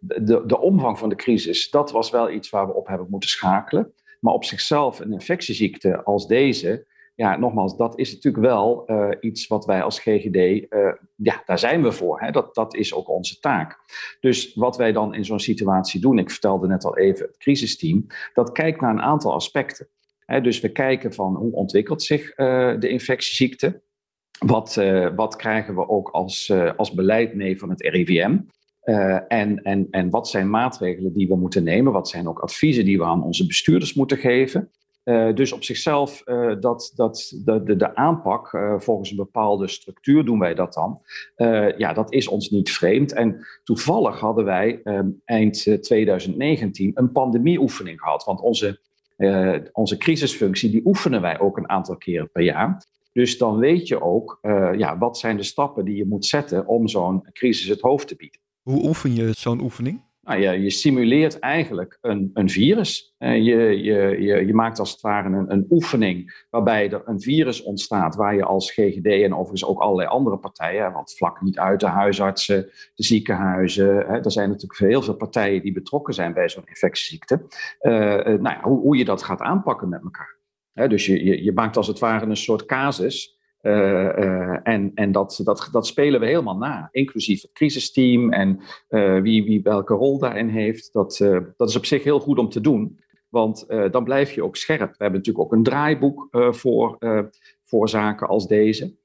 de, 0.00 0.42
de 0.46 0.58
omvang 0.58 0.98
van 0.98 1.08
de 1.08 1.14
crisis, 1.14 1.70
dat 1.70 1.90
was 1.90 2.10
wel 2.10 2.30
iets 2.30 2.50
waar 2.50 2.66
we 2.66 2.74
op 2.74 2.86
hebben 2.86 3.06
moeten 3.10 3.28
schakelen. 3.28 3.92
Maar 4.20 4.32
op 4.32 4.44
zichzelf 4.44 5.00
een 5.00 5.12
infectieziekte 5.12 6.04
als 6.04 6.26
deze, 6.26 6.86
ja, 7.14 7.36
nogmaals, 7.36 7.76
dat 7.76 7.98
is 7.98 8.12
natuurlijk 8.12 8.44
wel 8.44 8.84
uh, 8.86 9.08
iets 9.20 9.46
wat 9.46 9.64
wij 9.64 9.82
als 9.82 9.98
GGD, 9.98 10.68
ja, 11.16 11.42
daar 11.46 11.58
zijn 11.58 11.82
we 11.82 11.92
voor. 11.92 12.20
Hè? 12.20 12.30
Dat, 12.30 12.54
dat 12.54 12.74
is 12.74 12.94
ook 12.94 13.08
onze 13.08 13.38
taak. 13.38 13.78
Dus 14.20 14.54
wat 14.54 14.76
wij 14.76 14.92
dan 14.92 15.14
in 15.14 15.24
zo'n 15.24 15.40
situatie 15.40 16.00
doen, 16.00 16.18
ik 16.18 16.30
vertelde 16.30 16.66
net 16.66 16.84
al 16.84 16.96
even 16.96 17.26
het 17.26 17.36
crisisteam, 17.36 18.06
dat 18.34 18.52
kijkt 18.52 18.80
naar 18.80 18.90
een 18.90 19.02
aantal 19.02 19.32
aspecten. 19.32 19.88
Dus 20.42 20.60
we 20.60 20.72
kijken 20.72 21.12
van 21.12 21.34
hoe 21.36 21.52
ontwikkelt 21.52 22.02
zich 22.02 22.34
de 22.34 22.88
infectieziekte. 22.88 23.82
Wat, 24.38 24.76
uh, 24.76 25.08
wat 25.16 25.36
krijgen 25.36 25.74
we 25.74 25.88
ook 25.88 26.08
als, 26.08 26.48
uh, 26.48 26.72
als 26.76 26.92
beleid 26.92 27.34
mee 27.34 27.58
van 27.58 27.70
het 27.70 27.82
RIVM? 27.82 28.38
Eh, 28.80 29.18
en, 29.28 29.62
en, 29.62 29.86
en 29.90 30.10
wat 30.10 30.28
zijn 30.28 30.50
maatregelen 30.50 31.12
die 31.12 31.28
we 31.28 31.36
moeten 31.36 31.64
nemen? 31.64 31.92
Wat 31.92 32.08
zijn 32.08 32.28
ook 32.28 32.38
adviezen 32.38 32.84
die 32.84 32.98
we 32.98 33.04
aan 33.04 33.24
onze 33.24 33.46
bestuurders 33.46 33.94
moeten 33.94 34.16
geven? 34.16 34.70
dus 35.34 35.52
op 35.52 35.64
zichzelf, 35.64 36.22
dat, 36.60 36.92
dat, 36.94 37.40
de, 37.44 37.62
de, 37.62 37.76
de 37.76 37.94
aanpak 37.94 38.50
volgens 38.78 39.10
een 39.10 39.16
bepaalde 39.16 39.68
structuur 39.68 40.24
doen 40.24 40.38
wij 40.38 40.54
dat 40.54 40.72
dan. 40.72 41.00
ja, 41.76 41.92
dat 41.92 42.12
is 42.12 42.28
ons 42.28 42.50
niet 42.50 42.70
vreemd. 42.70 43.12
En 43.12 43.46
toevallig 43.64 44.20
hadden 44.20 44.44
wij 44.44 44.82
eind 45.24 45.82
2019 45.82 46.90
een 46.94 47.12
pandemieoefening 47.12 48.00
gehad. 48.00 48.24
Want 48.24 48.40
onze, 48.40 48.80
onze 49.72 49.96
crisisfunctie, 49.96 50.70
die 50.70 50.86
oefenen 50.86 51.20
wij 51.20 51.40
ook 51.40 51.56
een 51.56 51.68
aantal 51.68 51.96
keren 51.96 52.30
per 52.30 52.42
jaar. 52.42 52.86
Dus 53.12 53.38
dan 53.38 53.58
weet 53.58 53.88
je 53.88 54.02
ook, 54.02 54.38
uh, 54.42 54.70
ja, 54.76 54.98
wat 54.98 55.18
zijn 55.18 55.36
de 55.36 55.42
stappen 55.42 55.84
die 55.84 55.96
je 55.96 56.06
moet 56.06 56.26
zetten 56.26 56.66
om 56.66 56.88
zo'n 56.88 57.22
crisis 57.32 57.68
het 57.68 57.80
hoofd 57.80 58.08
te 58.08 58.16
bieden. 58.16 58.40
Hoe 58.62 58.84
oefen 58.84 59.14
je 59.14 59.32
zo'n 59.32 59.60
oefening? 59.60 60.00
Nou 60.28 60.40
ja, 60.40 60.50
je 60.50 60.70
simuleert 60.70 61.38
eigenlijk 61.38 61.98
een, 62.00 62.30
een 62.34 62.48
virus. 62.48 63.14
Uh, 63.18 63.36
je, 63.36 63.82
je, 63.82 64.22
je, 64.22 64.46
je, 64.46 64.54
maakt 64.54 64.78
als 64.78 64.90
het 64.90 65.00
ware 65.00 65.28
een, 65.28 65.52
een, 65.52 65.66
oefening 65.70 66.46
waarbij 66.50 66.90
er 66.90 67.02
een 67.04 67.20
virus 67.20 67.62
ontstaat 67.62 68.16
waar 68.16 68.34
je 68.34 68.44
als 68.44 68.70
GGD 68.70 69.06
en 69.06 69.32
overigens 69.32 69.64
ook 69.64 69.80
allerlei 69.80 70.08
andere 70.08 70.38
partijen, 70.38 70.92
want 70.92 71.16
vlak 71.16 71.40
niet 71.40 71.58
uit 71.58 71.80
de 71.80 71.86
huisartsen, 71.86 72.62
de 72.94 73.04
ziekenhuizen, 73.04 73.96
hè, 73.96 74.20
er 74.20 74.32
zijn 74.32 74.48
natuurlijk 74.48 74.80
heel 74.80 75.02
veel 75.02 75.16
partijen 75.16 75.62
die 75.62 75.72
betrokken 75.72 76.14
zijn 76.14 76.32
bij 76.32 76.48
zo'n 76.48 76.66
infectieziekte. 76.66 77.46
Uh, 77.80 77.92
nou 78.24 78.42
ja, 78.42 78.60
hoe, 78.62 78.80
hoe 78.80 78.96
je 78.96 79.04
dat 79.04 79.22
gaat 79.22 79.40
aanpakken 79.40 79.88
met 79.88 80.02
elkaar 80.02 80.36
dus 80.86 81.06
je, 81.06 81.24
je, 81.24 81.44
je, 81.44 81.52
maakt 81.52 81.76
als 81.76 81.86
het 81.86 81.98
ware 81.98 82.26
een 82.26 82.36
soort 82.36 82.66
casus. 82.66 83.37
Uh, 83.62 83.72
uh, 83.72 84.58
en 84.62 84.90
en 84.94 85.12
dat, 85.12 85.40
dat, 85.44 85.68
dat 85.72 85.86
spelen 85.86 86.20
we 86.20 86.26
helemaal 86.26 86.56
na, 86.56 86.88
inclusief 86.90 87.42
het 87.42 87.52
crisisteam 87.52 88.32
en 88.32 88.60
uh, 88.88 89.20
wie, 89.20 89.44
wie 89.44 89.62
welke 89.62 89.94
rol 89.94 90.18
daarin 90.18 90.48
heeft. 90.48 90.92
Dat, 90.92 91.16
dat 91.56 91.68
is 91.68 91.76
op 91.76 91.84
zich 91.84 92.04
heel 92.04 92.20
goed 92.20 92.38
om 92.38 92.48
te 92.48 92.60
doen, 92.60 93.00
want 93.28 93.66
dan 93.90 94.04
blijf 94.04 94.32
je 94.32 94.44
ook 94.44 94.56
scherp. 94.56 94.90
We 94.90 94.96
hebben 94.98 95.18
natuurlijk 95.18 95.44
ook 95.44 95.52
een 95.52 95.62
draaiboek 95.62 96.28
voor, 96.50 96.98
voor 97.64 97.88
zaken 97.88 98.28
als 98.28 98.46
deze. 98.46 98.96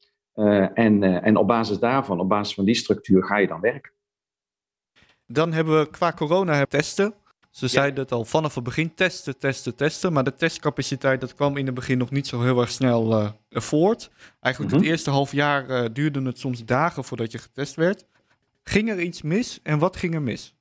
en, 0.73 1.03
en 1.03 1.37
op 1.37 1.47
basis 1.47 1.79
daarvan, 1.79 2.19
op 2.19 2.29
basis 2.29 2.55
van 2.55 2.65
die 2.65 2.75
structuur, 2.75 3.23
ga 3.23 3.37
je 3.37 3.47
dan 3.47 3.61
werken. 3.61 3.91
Dan 5.25 5.53
hebben 5.53 5.79
we 5.79 5.89
qua 5.89 6.11
corona 6.11 6.65
testen. 6.65 7.13
Ze 7.53 7.67
zeiden 7.67 8.03
het 8.03 8.11
al 8.11 8.25
vanaf 8.25 8.55
het 8.55 8.63
begin, 8.63 8.93
testen, 8.93 9.37
testen, 9.37 9.75
testen. 9.75 10.13
Maar 10.13 10.23
de 10.23 10.35
testcapaciteit, 10.35 11.21
dat 11.21 11.35
kwam 11.35 11.57
in 11.57 11.65
het 11.65 11.75
begin 11.75 11.97
nog 11.97 12.11
niet 12.11 12.27
zo 12.27 12.41
heel 12.41 12.59
erg 12.59 12.69
snel 12.69 13.11
uh, 13.11 13.29
voort. 13.49 14.09
Eigenlijk 14.39 14.73
het 14.73 14.81
mhm. 14.81 14.91
eerste 14.91 15.09
half 15.09 15.31
jaar 15.31 15.69
uh, 15.69 15.85
duurde 15.93 16.21
het 16.21 16.39
soms 16.39 16.65
dagen 16.65 17.03
voordat 17.03 17.31
je 17.31 17.37
getest 17.37 17.75
werd. 17.75 18.05
Ging 18.63 18.89
er 18.89 19.01
iets 19.01 19.21
mis 19.21 19.59
en 19.63 19.79
wat 19.79 19.95
ging 19.95 20.13
er 20.13 20.21
mis? 20.21 20.55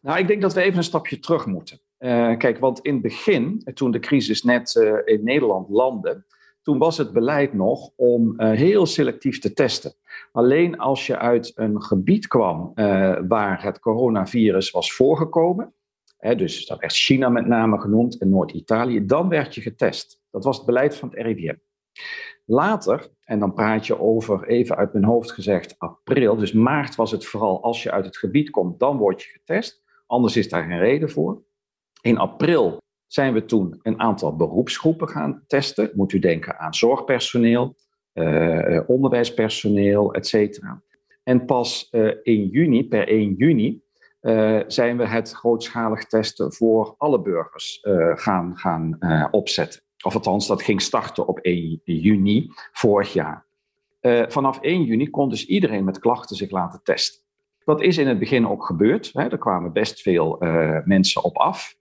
Nou, 0.00 0.18
ik 0.18 0.26
denk 0.26 0.42
dat 0.42 0.54
we 0.54 0.60
even 0.60 0.76
een 0.76 0.84
stapje 0.84 1.18
terug 1.18 1.46
moeten. 1.46 1.80
Uh, 1.98 2.36
kijk, 2.36 2.58
want 2.58 2.80
in 2.80 2.92
het 2.92 3.02
begin, 3.02 3.70
toen 3.74 3.90
de 3.90 4.00
crisis 4.00 4.42
net 4.42 4.74
in 5.04 5.24
Nederland 5.24 5.68
landde, 5.68 6.24
toen 6.62 6.78
was 6.78 6.98
het 6.98 7.12
beleid 7.12 7.52
nog 7.52 7.90
om 7.96 8.40
heel 8.40 8.86
selectief 8.86 9.38
te 9.38 9.52
testen. 9.52 9.94
Alleen 10.32 10.78
als 10.78 11.06
je 11.06 11.18
uit 11.18 11.52
een 11.54 11.82
gebied 11.82 12.26
kwam 12.26 12.72
waar 13.28 13.62
het 13.62 13.78
coronavirus 13.78 14.70
was 14.70 14.92
voorgekomen, 14.92 15.74
dus 16.22 16.66
dat 16.66 16.78
werd 16.78 16.92
China 16.92 17.28
met 17.28 17.46
name 17.46 17.80
genoemd 17.80 18.20
en 18.20 18.28
Noord-Italië, 18.28 19.06
dan 19.06 19.28
werd 19.28 19.54
je 19.54 19.60
getest. 19.60 20.20
Dat 20.30 20.44
was 20.44 20.56
het 20.56 20.66
beleid 20.66 20.96
van 20.96 21.08
het 21.08 21.18
RIVM. 21.18 21.54
Later, 22.44 23.08
en 23.24 23.38
dan 23.38 23.54
praat 23.54 23.86
je 23.86 24.00
over, 24.00 24.46
even 24.46 24.76
uit 24.76 24.92
mijn 24.92 25.04
hoofd 25.04 25.30
gezegd, 25.30 25.74
april, 25.78 26.36
dus 26.36 26.52
maart 26.52 26.94
was 26.94 27.10
het 27.10 27.26
vooral 27.26 27.62
als 27.62 27.82
je 27.82 27.90
uit 27.90 28.04
het 28.04 28.16
gebied 28.16 28.50
komt, 28.50 28.78
dan 28.78 28.96
word 28.96 29.22
je 29.22 29.28
getest. 29.28 29.82
Anders 30.06 30.36
is 30.36 30.48
daar 30.48 30.64
geen 30.64 30.78
reden 30.78 31.10
voor. 31.10 31.42
In 32.00 32.18
april 32.18 32.80
zijn 33.06 33.32
we 33.32 33.44
toen 33.44 33.78
een 33.82 34.00
aantal 34.00 34.36
beroepsgroepen 34.36 35.08
gaan 35.08 35.44
testen. 35.46 35.90
Moet 35.94 36.12
u 36.12 36.18
denken 36.18 36.58
aan 36.58 36.74
zorgpersoneel, 36.74 37.76
uh, 38.14 38.80
onderwijspersoneel, 38.86 40.12
et 40.12 40.26
cetera. 40.26 40.82
En 41.22 41.44
pas 41.44 41.88
uh, 41.90 42.14
in 42.22 42.46
juni, 42.46 42.88
per 42.88 43.08
1 43.08 43.34
juni, 43.34 43.82
zijn 44.66 44.96
we 44.96 45.06
het 45.06 45.32
grootschalig 45.32 46.04
testen 46.04 46.52
voor 46.52 46.94
alle 46.98 47.20
burgers 47.20 47.78
uh, 47.82 48.16
gaan, 48.16 48.56
gaan 48.56 48.96
uh, 49.00 49.26
opzetten. 49.30 49.82
Of 50.04 50.14
althans, 50.14 50.46
dat 50.46 50.62
ging 50.62 50.82
starten 50.82 51.26
op 51.26 51.38
1 51.38 51.80
juni 51.84 52.50
vorig 52.72 53.12
jaar. 53.12 53.46
vanaf 54.28 54.60
1 54.60 54.82
juni 54.82 55.10
kon 55.10 55.28
dus 55.28 55.46
iedereen 55.46 55.84
met 55.84 55.98
klachten 55.98 56.36
zich 56.36 56.50
laten 56.50 56.80
testen. 56.82 57.22
Dat 57.64 57.80
is 57.82 57.98
in 57.98 58.08
het 58.08 58.18
begin 58.18 58.48
ook 58.48 58.64
gebeurd. 58.66 59.10
Hè. 59.12 59.28
Er 59.28 59.38
kwamen 59.38 59.72
best 59.72 60.00
veel 60.00 60.36
mensen 60.84 61.24
op 61.24 61.36
af. 61.36 61.74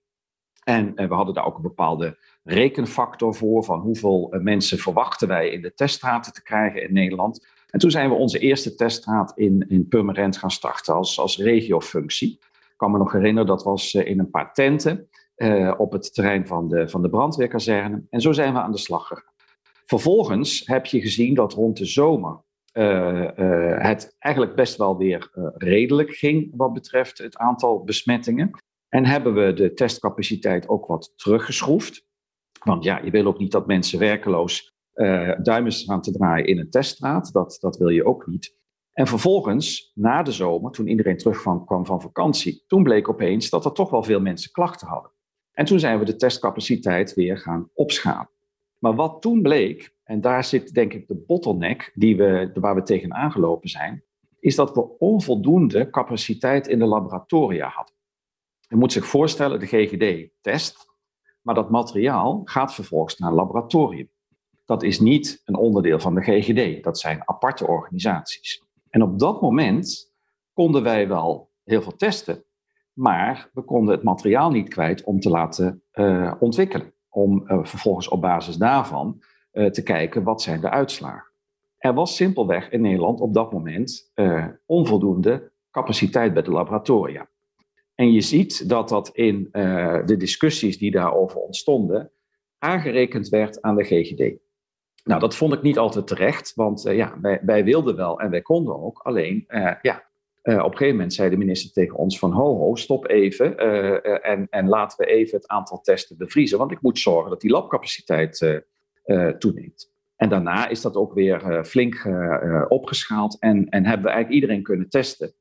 En 0.63 0.95
we 0.95 1.13
hadden 1.13 1.33
daar 1.33 1.45
ook 1.45 1.55
een 1.55 1.61
bepaalde 1.61 2.17
rekenfactor 2.43 3.35
voor 3.35 3.63
van 3.63 3.79
hoeveel 3.79 4.35
mensen 4.41 4.77
verwachten 4.77 5.27
wij 5.27 5.49
in 5.49 5.61
de 5.61 5.73
teststraten 5.73 6.33
te 6.33 6.43
krijgen 6.43 6.83
in 6.83 6.93
Nederland. 6.93 7.47
En 7.71 7.79
toen 7.79 7.91
zijn 7.91 8.09
we 8.09 8.15
onze 8.15 8.39
eerste 8.39 8.75
teststraat 8.75 9.31
in, 9.35 9.65
in 9.67 9.87
Purmerend 9.87 10.37
gaan 10.37 10.51
starten 10.51 10.93
als, 10.93 11.19
als 11.19 11.37
regiofunctie. 11.37 12.39
Ik 12.51 12.77
kan 12.77 12.91
me 12.91 12.97
nog 12.97 13.11
herinneren, 13.11 13.47
dat 13.47 13.63
was 13.63 13.93
eh, 13.93 14.07
in 14.07 14.19
een 14.19 14.29
paar 14.29 14.53
tenten 14.53 15.09
uh, 15.35 15.73
op 15.77 15.91
het 15.91 16.13
terrein 16.13 16.47
van 16.47 16.67
de, 16.67 16.89
van 16.89 17.01
de 17.01 17.09
brandweerkazerne. 17.09 18.03
En 18.09 18.21
zo 18.21 18.31
zijn 18.31 18.53
we 18.53 18.59
aan 18.59 18.71
de 18.71 18.77
slag 18.77 19.07
gegaan. 19.07 19.33
Vervolgens 19.85 20.61
heb 20.65 20.85
je 20.85 21.01
gezien 21.01 21.33
dat 21.33 21.53
rond 21.53 21.77
de 21.77 21.85
zomer 21.85 22.41
uh, 22.73 23.29
het 23.77 24.15
eigenlijk 24.19 24.55
best 24.55 24.77
wel 24.77 24.97
weer 24.97 25.29
redelijk 25.53 26.11
ging 26.11 26.51
wat 26.55 26.73
betreft 26.73 27.17
het 27.17 27.37
aantal 27.37 27.83
besmettingen. 27.83 28.51
En 28.89 29.05
hebben 29.05 29.33
we 29.33 29.53
de 29.53 29.73
testcapaciteit 29.73 30.67
ook 30.67 30.85
wat 30.85 31.13
teruggeschroefd. 31.15 32.05
Want 32.63 32.83
ja, 32.83 33.01
je 33.03 33.11
wil 33.11 33.25
ook 33.25 33.39
niet 33.39 33.51
dat 33.51 33.67
mensen 33.67 33.99
werkeloos 33.99 34.73
uh, 34.95 35.31
duimen 35.41 35.73
aan 35.85 36.01
te 36.01 36.11
draaien 36.11 36.47
in 36.47 36.59
een 36.59 36.69
teststraat. 36.69 37.33
Dat, 37.33 37.57
dat 37.59 37.77
wil 37.77 37.89
je 37.89 38.05
ook 38.05 38.27
niet. 38.27 38.55
En 38.93 39.07
vervolgens, 39.07 39.91
na 39.95 40.23
de 40.23 40.31
zomer, 40.31 40.71
toen 40.71 40.87
iedereen 40.87 41.17
terugkwam 41.17 41.63
van, 41.65 41.85
van 41.85 42.01
vakantie, 42.01 42.63
toen 42.67 42.83
bleek 42.83 43.09
opeens 43.09 43.49
dat 43.49 43.65
er 43.65 43.71
toch 43.71 43.89
wel 43.89 44.03
veel 44.03 44.21
mensen 44.21 44.51
klachten 44.51 44.87
hadden. 44.87 45.11
En 45.51 45.65
toen 45.65 45.79
zijn 45.79 45.99
we 45.99 46.05
de 46.05 46.15
testcapaciteit 46.15 47.13
weer 47.13 47.37
gaan 47.37 47.69
opschalen. 47.73 48.29
Maar 48.77 48.95
wat 48.95 49.21
toen 49.21 49.41
bleek, 49.41 49.95
en 50.03 50.21
daar 50.21 50.43
zit 50.43 50.73
denk 50.73 50.93
ik 50.93 51.07
de 51.07 51.23
bottleneck 51.27 51.91
die 51.93 52.17
we, 52.17 52.51
waar 52.53 52.75
we 52.75 52.83
tegen 52.83 53.13
aangelopen 53.13 53.69
zijn, 53.69 54.03
is 54.39 54.55
dat 54.55 54.73
we 54.73 54.97
onvoldoende 54.97 55.89
capaciteit 55.89 56.67
in 56.67 56.79
de 56.79 56.85
laboratoria 56.85 57.67
hadden. 57.67 57.95
Je 58.59 58.75
moet 58.75 58.91
zich 58.91 59.05
voorstellen, 59.05 59.59
de 59.59 59.65
GGD 59.65 60.31
test, 60.41 60.85
maar 61.41 61.55
dat 61.55 61.69
materiaal 61.69 62.41
gaat 62.43 62.73
vervolgens 62.73 63.17
naar 63.17 63.33
laboratorium. 63.33 64.09
Dat 64.71 64.83
is 64.83 64.99
niet 64.99 65.41
een 65.45 65.55
onderdeel 65.55 65.99
van 65.99 66.15
de 66.15 66.21
GGD, 66.21 66.83
dat 66.83 66.99
zijn 66.99 67.21
aparte 67.25 67.67
organisaties. 67.67 68.63
En 68.89 69.01
op 69.01 69.19
dat 69.19 69.41
moment 69.41 70.13
konden 70.53 70.83
wij 70.83 71.07
wel 71.07 71.49
heel 71.63 71.81
veel 71.81 71.95
testen, 71.95 72.45
maar 72.93 73.49
we 73.53 73.61
konden 73.61 73.93
het 73.95 74.03
materiaal 74.03 74.51
niet 74.51 74.69
kwijt 74.69 75.03
om 75.03 75.19
te 75.19 75.29
laten 75.29 75.83
uh, 75.93 76.33
ontwikkelen. 76.39 76.93
Om 77.09 77.43
uh, 77.45 77.59
vervolgens 77.63 78.07
op 78.07 78.21
basis 78.21 78.55
daarvan 78.55 79.23
uh, 79.53 79.69
te 79.69 79.83
kijken 79.83 80.23
wat 80.23 80.41
zijn 80.41 80.61
de 80.61 80.69
uitslagen. 80.69 81.31
Er 81.77 81.93
was 81.93 82.15
simpelweg 82.15 82.69
in 82.69 82.81
Nederland 82.81 83.19
op 83.19 83.33
dat 83.33 83.51
moment 83.51 84.11
onvoldoende 84.65 85.51
capaciteit 85.71 86.33
bij 86.33 86.43
de 86.43 86.51
laboratoria. 86.51 87.29
En 87.95 88.11
je 88.11 88.21
ziet 88.21 88.69
dat 88.69 88.89
dat 88.89 89.09
in 89.09 89.49
de 90.05 90.15
discussies 90.17 90.77
die 90.77 90.91
daarover 90.91 91.37
ontstonden 91.37 92.11
aangerekend 92.57 93.29
werd 93.29 93.61
aan 93.61 93.75
de 93.75 93.83
GGD. 93.83 94.39
Nou, 95.03 95.19
dat 95.19 95.35
vond 95.35 95.53
ik 95.53 95.61
niet 95.61 95.77
altijd 95.77 96.07
terecht, 96.07 96.53
want 96.55 96.85
uh, 96.85 96.95
ja, 96.95 97.17
wij, 97.41 97.63
wilden 97.63 97.95
wel 97.95 98.19
en 98.19 98.29
wij 98.29 98.41
konden 98.41 98.83
ook. 98.83 98.99
Alleen, 98.99 99.45
uh, 99.47 99.73
ja, 99.81 100.03
uh, 100.43 100.57
op 100.57 100.71
een 100.71 100.71
gegeven 100.71 100.95
moment 100.95 101.13
zei 101.13 101.29
de 101.29 101.37
minister 101.37 101.71
tegen 101.71 101.97
ons 101.97 102.19
van 102.19 102.31
ho, 102.31 102.57
ho, 102.57 102.75
stop 102.75 103.09
even 103.09 103.57
en, 104.21 104.47
en 104.49 104.67
laten 104.67 104.97
we 104.97 105.11
even 105.11 105.37
het 105.37 105.47
aantal 105.47 105.81
testen 105.81 106.17
bevriezen, 106.17 106.57
want 106.57 106.71
ik 106.71 106.81
moet 106.81 106.99
zorgen 106.99 107.29
dat 107.29 107.41
die 107.41 107.51
labcapaciteit 107.51 108.61
toeneemt. 109.37 109.91
En 110.15 110.29
daarna 110.29 110.67
is 110.67 110.81
dat 110.81 110.95
ook 110.95 111.13
weer 111.13 111.65
flink 111.65 112.09
opgeschaald 112.67 113.39
en, 113.39 113.69
en 113.69 113.85
hebben 113.85 114.05
we 114.05 114.11
eigenlijk 114.11 114.41
iedereen 114.41 114.63
kunnen 114.63 114.89
testen. 114.89 115.33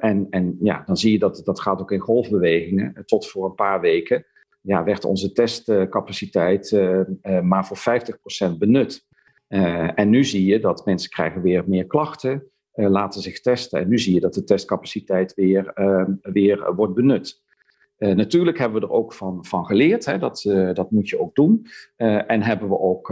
en, 0.00 0.26
en 0.30 0.56
ja, 0.60 0.82
dan 0.86 0.96
zie 0.96 1.12
je 1.12 1.18
dat 1.18 1.42
dat 1.44 1.60
gaat 1.60 1.80
ook 1.80 1.92
in 1.92 2.00
golfbewegingen 2.00 3.02
tot 3.06 3.28
voor 3.28 3.44
een 3.44 3.54
paar 3.54 3.80
weken 3.80 4.26
ja, 4.66 4.84
werd 4.84 5.04
onze 5.04 5.32
testcapaciteit 5.32 6.70
uh, 6.70 7.00
uh, 7.22 7.40
maar 7.40 7.66
voor 7.66 7.78
50% 8.52 8.58
benut. 8.58 9.06
Uh, 9.48 9.98
en 9.98 10.10
nu 10.10 10.24
zie 10.24 10.46
je 10.46 10.60
dat 10.60 10.84
mensen 10.84 11.10
krijgen 11.10 11.42
weer 11.42 11.64
meer 11.66 11.86
klachten, 11.86 12.50
laten 12.72 13.20
zich 13.20 13.40
testen. 13.40 13.80
En 13.80 13.88
nu 13.88 13.98
zie 13.98 14.14
je 14.14 14.20
dat 14.20 14.34
de 14.34 14.44
testcapaciteit 14.44 15.34
weer, 15.34 15.72
weer 16.22 16.74
wordt 16.74 16.94
benut. 16.94 17.42
natuurlijk 17.98 18.58
hebben 18.58 18.80
we 18.80 18.86
er 18.86 18.92
ook 18.92 19.12
van, 19.12 19.44
van 19.44 19.66
geleerd, 19.66 20.04
hè, 20.04 20.18
dat, 20.18 20.42
dat 20.72 20.90
moet 20.90 21.08
je 21.08 21.20
ook 21.20 21.34
doen. 21.34 21.66
en 22.26 22.42
hebben 22.42 22.68
we 22.68 22.78
ook 22.78 23.10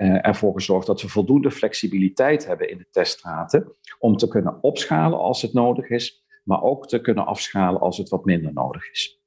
ervoor 0.00 0.52
gezorgd 0.52 0.86
dat 0.86 1.02
we 1.02 1.08
voldoende 1.08 1.50
flexibiliteit 1.50 2.46
hebben 2.46 2.70
in 2.70 2.78
de 2.78 2.86
teststraten 2.90 3.72
om 3.98 4.16
te 4.16 4.28
kunnen 4.28 4.62
opschalen 4.62 5.18
als 5.18 5.42
het 5.42 5.52
nodig 5.52 5.88
is, 5.88 6.24
maar 6.44 6.62
ook 6.62 6.88
te 6.88 7.00
kunnen 7.00 7.26
afschalen 7.26 7.80
als 7.80 7.98
het 7.98 8.08
wat 8.08 8.24
minder 8.24 8.52
nodig 8.52 8.90
is. 8.90 9.25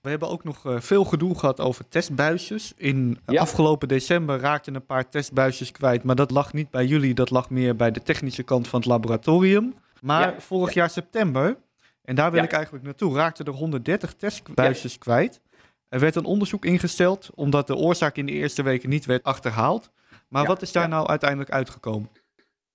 We 0.00 0.10
hebben 0.10 0.28
ook 0.28 0.44
nog 0.44 0.66
uh, 0.66 0.80
veel 0.80 1.04
gedoe 1.04 1.38
gehad 1.38 1.60
over 1.60 1.88
testbuisjes. 1.88 2.72
In 2.76 3.18
ja. 3.26 3.40
afgelopen 3.40 3.88
december 3.88 4.40
raakten 4.40 4.74
een 4.74 4.86
paar 4.86 5.08
testbuisjes 5.08 5.72
kwijt, 5.72 6.02
maar 6.02 6.16
dat 6.16 6.30
lag 6.30 6.52
niet 6.52 6.70
bij 6.70 6.86
jullie, 6.86 7.14
dat 7.14 7.30
lag 7.30 7.50
meer 7.50 7.76
bij 7.76 7.90
de 7.90 8.02
technische 8.02 8.42
kant 8.42 8.68
van 8.68 8.78
het 8.78 8.88
laboratorium. 8.88 9.74
Maar 10.00 10.32
ja. 10.32 10.40
vorig 10.40 10.74
jaar 10.74 10.90
september, 10.90 11.56
en 12.02 12.14
daar 12.14 12.30
wil 12.30 12.42
ik 12.42 12.52
eigenlijk 12.52 12.84
naartoe, 12.84 13.14
raakten 13.14 13.44
er 13.44 13.52
130 13.52 14.14
testbuisjes 14.14 14.98
kwijt. 14.98 15.40
Er 15.88 16.00
werd 16.00 16.16
een 16.16 16.24
onderzoek 16.24 16.64
ingesteld, 16.64 17.30
omdat 17.34 17.66
de 17.66 17.76
oorzaak 17.76 18.16
in 18.16 18.26
de 18.26 18.32
eerste 18.32 18.62
weken 18.62 18.88
niet 18.88 19.06
werd 19.06 19.24
achterhaald. 19.24 19.90
Maar 20.28 20.46
wat 20.46 20.62
is 20.62 20.72
daar 20.72 20.88
nou 20.88 21.06
uiteindelijk 21.06 21.50
uitgekomen? 21.50 22.08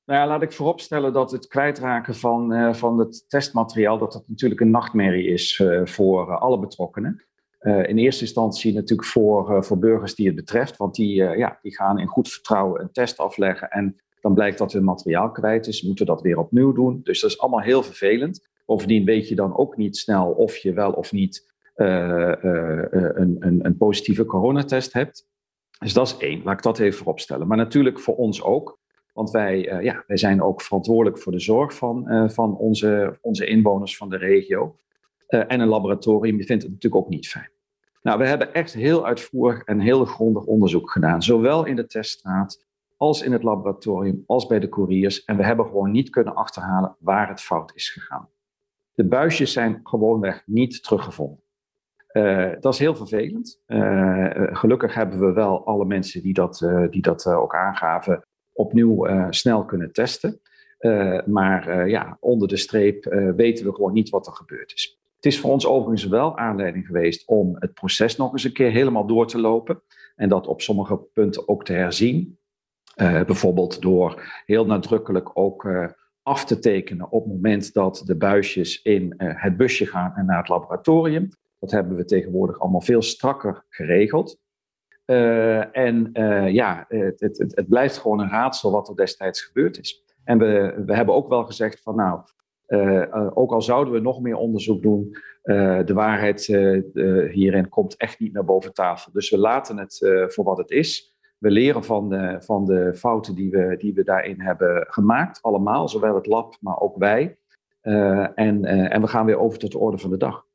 Nou 0.05 0.19
ja, 0.19 0.27
laat 0.27 0.41
ik 0.41 0.51
vooropstellen 0.51 1.13
dat 1.13 1.31
het 1.31 1.47
kwijtraken 1.47 2.15
van, 2.15 2.53
uh, 2.53 2.73
van 2.73 2.99
het 2.99 3.25
testmateriaal, 3.27 3.97
dat 3.97 4.11
dat 4.11 4.23
natuurlijk 4.27 4.61
een 4.61 4.69
nachtmerrie 4.69 5.27
is 5.27 5.59
uh, 5.59 5.85
voor 5.85 6.29
uh, 6.29 6.41
alle 6.41 6.59
betrokkenen. 6.59 7.25
in 7.63 7.97
eerste 7.97 8.21
instantie 8.21 8.73
natuurlijk 8.73 9.07
voor, 9.07 9.63
voor 9.65 9.79
burgers 9.79 10.15
die 10.15 10.25
het 10.25 10.35
betreft, 10.35 10.77
want 10.77 10.95
die, 10.95 11.15
ja, 11.15 11.59
die 11.61 11.75
gaan 11.75 11.99
in 11.99 12.07
goed 12.07 12.29
vertrouwen 12.29 12.81
een 12.81 12.91
test 12.91 13.17
afleggen 13.17 13.69
en 13.69 14.01
dan 14.21 14.33
blijkt 14.33 14.57
dat 14.57 14.73
hun 14.73 14.83
materiaal 14.83 15.31
kwijt 15.31 15.67
is, 15.67 15.81
moeten 15.81 16.05
dat 16.05 16.21
weer 16.21 16.37
opnieuw 16.37 16.71
doen. 16.71 16.99
Dus 17.03 17.21
dat 17.21 17.29
is 17.29 17.39
allemaal 17.39 17.61
heel 17.61 17.83
vervelend. 17.83 18.47
Bovendien 18.65 19.05
weet 19.05 19.27
je 19.27 19.35
dan 19.35 19.57
ook 19.57 19.77
niet 19.77 19.97
snel 19.97 20.31
of 20.31 20.57
je 20.57 20.73
wel 20.73 20.91
of 20.91 21.11
niet 21.11 21.51
een, 21.75 23.35
een, 23.39 23.59
een 23.65 23.77
positieve 23.77 24.25
coronatest 24.25 24.93
hebt. 24.93 25.27
Dus 25.79 25.93
dat 25.93 26.07
is 26.07 26.17
één, 26.17 26.41
laat 26.43 26.57
ik 26.57 26.63
dat 26.63 26.79
even 26.79 26.97
vooropstellen. 26.97 27.47
Maar 27.47 27.57
natuurlijk 27.57 27.99
voor 27.99 28.15
ons 28.15 28.43
ook. 28.43 28.81
Want 29.13 29.31
wij, 29.31 29.73
uh, 29.73 29.83
ja, 29.83 30.03
wij 30.07 30.17
zijn 30.17 30.41
ook 30.41 30.61
verantwoordelijk 30.61 31.19
voor 31.19 31.31
de 31.31 31.39
zorg 31.39 31.75
van, 31.75 32.11
uh, 32.11 32.29
van 32.29 32.57
onze, 32.57 33.17
onze 33.21 33.45
inwoners 33.45 33.97
van 33.97 34.09
de 34.09 34.17
regio. 34.17 34.75
Uh, 35.27 35.43
en 35.47 35.59
een 35.59 35.67
laboratorium 35.67 36.43
vindt 36.43 36.63
het 36.63 36.71
natuurlijk 36.71 37.03
ook 37.03 37.09
niet 37.09 37.27
fijn. 37.27 37.51
Nou, 38.01 38.19
we 38.19 38.27
hebben 38.27 38.53
echt 38.53 38.73
heel 38.73 39.05
uitvoerig 39.05 39.63
en 39.63 39.79
heel 39.79 40.05
grondig 40.05 40.45
onderzoek 40.45 40.91
gedaan. 40.91 41.23
Zowel 41.23 41.65
in 41.65 41.75
de 41.75 41.85
teststraat 41.85 42.65
als 42.97 43.21
in 43.21 43.31
het 43.31 43.43
laboratorium, 43.43 44.23
als 44.27 44.45
bij 44.45 44.59
de 44.59 44.69
couriers. 44.69 45.23
En 45.23 45.37
we 45.37 45.43
hebben 45.43 45.65
gewoon 45.65 45.91
niet 45.91 46.09
kunnen 46.09 46.35
achterhalen 46.35 46.95
waar 46.99 47.29
het 47.29 47.41
fout 47.41 47.71
is 47.75 47.89
gegaan. 47.89 48.29
De 48.93 49.07
buisjes 49.07 49.53
zijn 49.53 49.79
gewoonweg 49.83 50.43
niet 50.45 50.83
teruggevonden. 50.83 51.43
dat 52.59 52.73
is 52.73 52.79
heel 52.79 52.95
vervelend. 52.95 53.61
gelukkig 54.51 54.93
hebben 54.93 55.19
we 55.19 55.31
wel 55.31 55.65
alle 55.65 55.85
mensen 55.85 56.21
die 56.21 56.33
dat, 56.33 56.67
die 56.89 57.01
dat 57.01 57.27
ook 57.27 57.55
aangaven 57.55 58.23
opnieuw 58.53 59.07
uh, 59.07 59.27
snel 59.29 59.65
kunnen 59.65 59.91
testen. 59.91 60.41
Uh, 60.79 61.19
maar 61.25 61.69
uh, 61.69 61.89
ja, 61.89 62.17
onder 62.19 62.47
de 62.47 62.57
streep 62.57 63.03
weten 63.35 63.65
we 63.65 63.73
gewoon 63.73 63.93
niet 63.93 64.09
wat 64.09 64.27
er 64.27 64.33
gebeurd 64.33 64.73
is. 64.73 64.99
Het 65.15 65.25
is 65.25 65.39
voor 65.39 65.51
ons 65.51 65.65
overigens 65.65 66.07
wel 66.07 66.37
aanleiding 66.37 66.85
geweest 66.85 67.27
om 67.27 67.55
het 67.59 67.73
proces 67.73 68.15
nog 68.15 68.31
eens 68.31 68.43
een 68.43 68.53
keer 68.53 68.71
helemaal 68.71 69.07
door 69.07 69.27
te 69.27 69.39
lopen. 69.39 69.81
En 70.15 70.29
dat 70.29 70.47
op 70.47 70.61
sommige 70.61 70.97
punten 70.97 71.47
ook 71.47 71.65
te 71.65 71.73
herzien. 71.73 72.37
bijvoorbeeld 72.95 73.81
door 73.81 74.41
heel 74.45 74.65
nadrukkelijk 74.65 75.29
ook 75.33 75.67
af 76.23 76.45
te 76.45 76.59
tekenen 76.59 77.11
op 77.11 77.23
het 77.23 77.33
moment 77.33 77.73
dat 77.73 78.01
de 78.05 78.15
buisjes 78.15 78.81
in 78.81 79.13
het 79.17 79.57
busje 79.57 79.85
gaan 79.85 80.13
en 80.15 80.25
naar 80.25 80.37
het 80.37 80.49
laboratorium. 80.49 81.29
Dat 81.59 81.71
hebben 81.71 81.95
we 81.95 82.05
tegenwoordig 82.05 82.59
allemaal 82.59 82.81
veel 82.81 83.01
strakker 83.01 83.65
geregeld. 83.69 84.42
Uh, 85.13 85.77
en 85.77 86.09
uh, 86.13 86.49
ja, 86.49 86.85
het, 86.87 87.19
het, 87.19 87.37
het, 87.37 87.67
blijft 87.67 87.97
gewoon 87.97 88.19
een 88.19 88.29
raadsel 88.29 88.71
wat 88.71 88.89
er 88.89 88.95
destijds 88.95 89.41
gebeurd 89.41 89.79
is. 89.79 90.03
En 90.23 90.37
we, 90.37 90.83
we 90.85 90.95
hebben 90.95 91.15
ook 91.15 91.27
wel 91.27 91.43
gezegd 91.43 91.81
van 91.81 91.95
nou, 91.95 92.19
uh, 92.67 93.31
ook 93.33 93.51
al 93.51 93.61
zouden 93.61 93.93
we 93.93 93.99
nog 93.99 94.21
meer 94.21 94.35
onderzoek 94.35 94.81
doen, 94.81 95.17
de 95.85 95.91
waarheid 95.93 96.45
hierin 97.31 97.69
komt 97.69 97.97
echt 97.97 98.19
niet 98.19 98.33
naar 98.33 98.45
boven 98.45 98.73
tafel. 98.73 99.11
Dus 99.11 99.29
we 99.29 99.37
laten 99.37 99.77
het 99.77 99.97
voor 100.27 100.43
wat 100.43 100.57
het 100.57 100.71
is. 100.71 101.15
We 101.37 101.49
leren 101.49 101.83
van 101.83 102.09
de, 102.09 102.35
van 102.39 102.65
de 102.65 102.93
fouten 102.93 103.35
die 103.35 103.51
we, 103.51 103.75
die 103.77 103.93
we 103.93 104.03
daarin 104.03 104.41
hebben 104.41 104.85
gemaakt, 104.89 105.41
allemaal, 105.41 105.89
zowel 105.89 106.15
het 106.15 106.25
lab, 106.25 106.55
maar 106.59 106.79
ook 106.79 106.97
wij. 106.97 107.37
en, 107.81 108.65
en 108.65 109.01
we 109.01 109.07
gaan 109.07 109.25
weer 109.25 109.39
over 109.39 109.59
tot 109.59 109.71
de 109.71 109.77
orde 109.77 109.97
van 109.97 110.09
de 110.09 110.17
dag. 110.17 110.45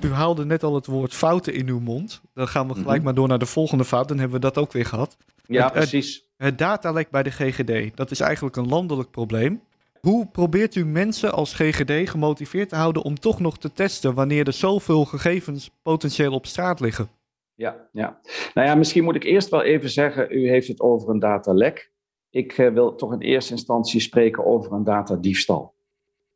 U 0.00 0.08
haalde 0.08 0.44
net 0.44 0.62
al 0.62 0.74
het 0.74 0.86
woord 0.86 1.14
fouten 1.14 1.54
in 1.54 1.68
uw 1.68 1.80
mond. 1.80 2.20
Dan 2.34 2.48
gaan 2.48 2.68
we 2.68 2.74
gelijk 2.74 2.98
mm 2.98 3.04
maar 3.04 3.14
door 3.14 3.28
naar 3.28 3.38
de 3.38 3.46
volgende 3.46 3.84
fout. 3.84 4.08
Dan 4.08 4.18
hebben 4.18 4.40
we 4.40 4.46
dat 4.46 4.58
ook 4.58 4.72
weer 4.72 4.86
gehad. 4.86 5.16
Ja, 5.46 5.64
het, 5.64 5.72
precies. 5.72 6.14
Het, 6.14 6.46
het 6.46 6.58
datalek 6.58 7.10
bij 7.10 7.22
de 7.22 7.30
GGD, 7.30 7.96
dat 7.96 8.10
is 8.10 8.20
eigenlijk 8.20 8.56
een 8.56 8.68
landelijk 8.68 9.10
probleem. 9.10 9.62
Hoe 10.00 10.26
probeert 10.26 10.74
u 10.74 10.86
mensen 10.86 11.32
als 11.32 11.54
GGD 11.54 12.10
gemotiveerd 12.10 12.68
te 12.68 12.76
houden 12.76 13.02
om 13.02 13.18
toch 13.18 13.40
nog 13.40 13.58
te 13.58 13.72
testen 13.72 14.14
wanneer 14.14 14.46
er 14.46 14.52
zoveel 14.52 15.04
gegevens 15.04 15.70
potentieel 15.82 16.32
op 16.32 16.46
straat 16.46 16.80
liggen? 16.80 17.08
Ja, 17.54 17.88
ja. 17.92 18.20
Nou 18.54 18.68
ja, 18.68 18.74
misschien 18.74 19.04
moet 19.04 19.14
ik 19.14 19.24
eerst 19.24 19.48
wel 19.48 19.62
even 19.62 19.90
zeggen, 19.90 20.26
u 20.30 20.48
heeft 20.48 20.68
het 20.68 20.80
over 20.80 21.08
een 21.08 21.18
datalek. 21.18 21.92
Ik 22.30 22.58
uh, 22.58 22.72
wil 22.72 22.94
toch 22.94 23.12
in 23.12 23.20
eerste 23.20 23.52
instantie 23.52 24.00
spreken 24.00 24.44
over 24.44 24.72
een 24.72 24.84
datadiefstal. 24.84 25.71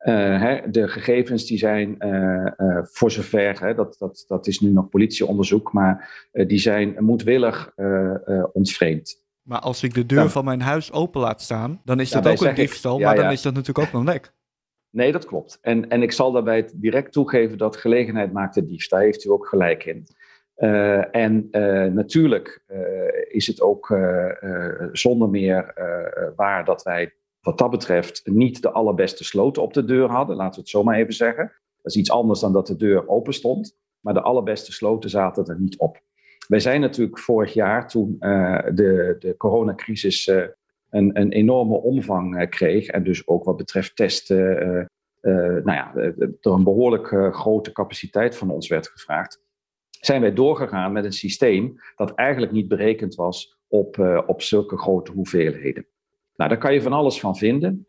Uh, 0.06 0.40
hè, 0.40 0.70
de 0.70 0.88
gegevens 0.88 1.46
die 1.46 1.58
zijn 1.58 1.96
uh, 1.98 2.46
uh, 2.56 2.78
voor 2.82 3.10
zover, 3.10 3.60
hè, 3.60 3.74
dat, 3.74 3.96
dat, 3.98 4.24
dat 4.28 4.46
is 4.46 4.60
nu 4.60 4.70
nog 4.70 4.88
politieonderzoek, 4.88 5.72
maar 5.72 6.26
die 6.32 6.58
zijn 6.58 6.96
moedwillig 6.98 7.72
ontvreemd. 8.52 9.24
Maar 9.42 9.58
als 9.60 9.82
ik 9.82 9.94
de 9.94 10.06
deur 10.06 10.30
van 10.30 10.44
mijn 10.44 10.60
huis 10.60 10.92
open 10.92 11.20
laat 11.20 11.42
staan, 11.42 11.80
dan 11.84 12.00
is 12.00 12.10
ja, 12.10 12.20
dat 12.20 12.32
ook 12.32 12.48
een 12.48 12.54
diefstal, 12.54 12.98
ja, 12.98 13.06
maar 13.06 13.16
dan 13.16 13.32
is 13.32 13.42
dat 13.42 13.54
natuurlijk 13.54 13.86
ook 13.86 13.92
nog 13.92 14.04
lek. 14.04 14.32
Nee, 14.90 15.12
dat 15.12 15.24
klopt. 15.24 15.58
En, 15.60 15.88
en 15.88 16.02
ik 16.02 16.12
zal 16.12 16.32
daarbij 16.32 16.70
direct 16.74 17.12
toegeven 17.12 17.58
dat 17.58 17.76
gelegenheid 17.76 18.32
maakt 18.32 18.54
de 18.54 18.66
diefstal. 18.66 18.98
Daar 18.98 19.06
heeft 19.06 19.24
u 19.24 19.30
ook 19.30 19.46
gelijk 19.46 19.84
in. 19.84 20.06
en 21.12 21.48
natuurlijk 21.94 22.64
is 23.28 23.46
het 23.46 23.60
ook 23.60 23.98
zonder 24.92 25.28
meer 25.28 25.74
waar 26.36 26.64
dat 26.64 26.82
wij 26.82 27.12
wat 27.46 27.58
dat 27.58 27.70
betreft 27.70 28.20
niet 28.24 28.62
de 28.62 28.70
allerbeste 28.70 29.24
sloten 29.24 29.62
op 29.62 29.72
de 29.72 29.84
deur 29.84 30.08
hadden, 30.08 30.36
laten 30.36 30.54
we 30.54 30.60
het 30.60 30.68
zo 30.68 30.82
maar 30.82 30.96
even 30.96 31.14
zeggen. 31.14 31.52
Dat 31.82 31.92
is 31.92 31.96
iets 31.96 32.10
anders 32.10 32.40
dan 32.40 32.52
dat 32.52 32.66
de 32.66 32.76
deur 32.76 33.08
open 33.08 33.32
stond, 33.32 33.76
maar 34.00 34.14
de 34.14 34.20
allerbeste 34.20 34.72
sloten 34.72 35.10
zaten 35.10 35.44
er 35.44 35.60
niet 35.60 35.78
op. 35.78 36.00
Wij 36.48 36.60
zijn 36.60 36.80
natuurlijk 36.80 37.18
vorig 37.18 37.52
jaar, 37.52 37.88
toen 37.88 38.16
de, 38.18 39.16
de 39.18 39.34
coronacrisis 39.36 40.26
een, 40.90 41.20
een 41.20 41.32
enorme 41.32 41.74
omvang 41.74 42.48
kreeg, 42.48 42.86
en 42.86 43.02
dus 43.02 43.26
ook 43.26 43.44
wat 43.44 43.56
betreft 43.56 43.96
testen 43.96 44.90
nou 45.20 45.72
ja, 45.72 45.94
er 45.94 46.30
een 46.40 46.64
behoorlijk 46.64 47.34
grote 47.34 47.72
capaciteit 47.72 48.36
van 48.36 48.50
ons 48.50 48.68
werd 48.68 48.88
gevraagd, 48.88 49.40
zijn 49.90 50.20
wij 50.20 50.32
doorgegaan 50.32 50.92
met 50.92 51.04
een 51.04 51.12
systeem 51.12 51.74
dat 51.96 52.14
eigenlijk 52.14 52.52
niet 52.52 52.68
berekend 52.68 53.14
was 53.14 53.58
op, 53.68 54.22
op 54.26 54.42
zulke 54.42 54.78
grote 54.78 55.12
hoeveelheden. 55.12 55.86
Nou, 56.36 56.50
daar 56.50 56.58
kan 56.58 56.74
je 56.74 56.82
van 56.82 56.92
alles 56.92 57.20
van 57.20 57.36
vinden, 57.36 57.82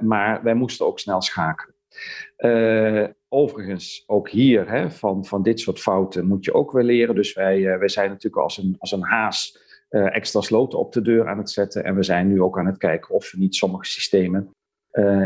maar 0.00 0.42
wij 0.42 0.54
moesten 0.54 0.86
ook 0.86 0.98
snel 0.98 1.22
schakelen. 1.22 1.74
overigens, 3.28 4.04
ook 4.06 4.28
hier, 4.28 4.70
hè, 4.70 4.90
van, 4.90 5.24
van 5.24 5.42
dit 5.42 5.60
soort 5.60 5.80
fouten 5.80 6.26
moet 6.26 6.44
je 6.44 6.54
ook 6.54 6.72
weer 6.72 6.84
leren. 6.84 7.14
Dus 7.14 7.32
wij, 7.32 7.78
wij 7.78 7.88
zijn 7.88 8.08
natuurlijk 8.08 8.42
als 8.42 8.58
een, 8.58 8.76
als 8.78 8.92
een 8.92 9.02
haas 9.02 9.58
extra 9.88 10.40
sloten 10.40 10.78
op 10.78 10.92
de 10.92 11.02
deur 11.02 11.28
aan 11.28 11.38
het 11.38 11.50
zetten. 11.50 11.84
En 11.84 11.94
we 11.94 12.02
zijn 12.02 12.28
nu 12.28 12.42
ook 12.42 12.58
aan 12.58 12.66
het 12.66 12.78
kijken 12.78 13.14
of 13.14 13.30
we 13.30 13.38
niet 13.38 13.54
sommige 13.54 13.84
systemen 13.84 14.54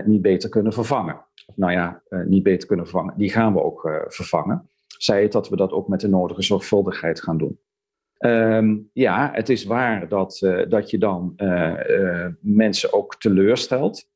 niet 0.05 0.23
beter 0.23 0.49
kunnen 0.49 0.73
vervangen 0.73 1.25
nou 1.55 1.73
ja, 1.73 2.03
niet 2.25 2.43
beter 2.43 2.69
kunnen 2.69 2.87
vervangen, 2.87 3.15
die 3.17 3.31
gaan 3.31 3.53
we 3.53 3.63
ook 3.63 4.05
vervangen. 4.09 4.69
Zij 4.99 5.23
het 5.23 5.33
dat 5.33 5.49
we 5.49 5.57
dat 5.57 5.73
ook 5.73 5.89
met 5.89 6.01
de 6.01 6.09
nodige 6.09 6.43
zorgvuldigheid 6.43 7.23
gaan 7.23 7.39
doen. 7.39 7.59
Um, 8.19 8.91
ja, 8.93 9.31
het 9.33 9.49
is 9.49 9.65
waar 9.65 10.09
dat, 10.09 10.41
uh, 10.45 10.69
dat 10.69 10.91
je 10.91 10.99
dan 10.99 11.35
mensen 12.41 12.93
ook 12.93 13.17
teleurstelt. 13.17 14.13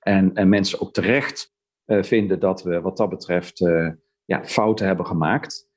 En, 0.00 0.34
en 0.34 0.48
mensen 0.48 0.80
ook 0.80 0.92
terecht 0.92 1.54
vinden 1.86 2.40
dat 2.40 2.62
we 2.62 2.80
wat 2.80 2.96
dat 2.96 3.08
betreft 3.08 3.58
ja, 4.24 4.44
fouten 4.44 4.86
hebben 4.86 5.06
gemaakt. 5.06 5.68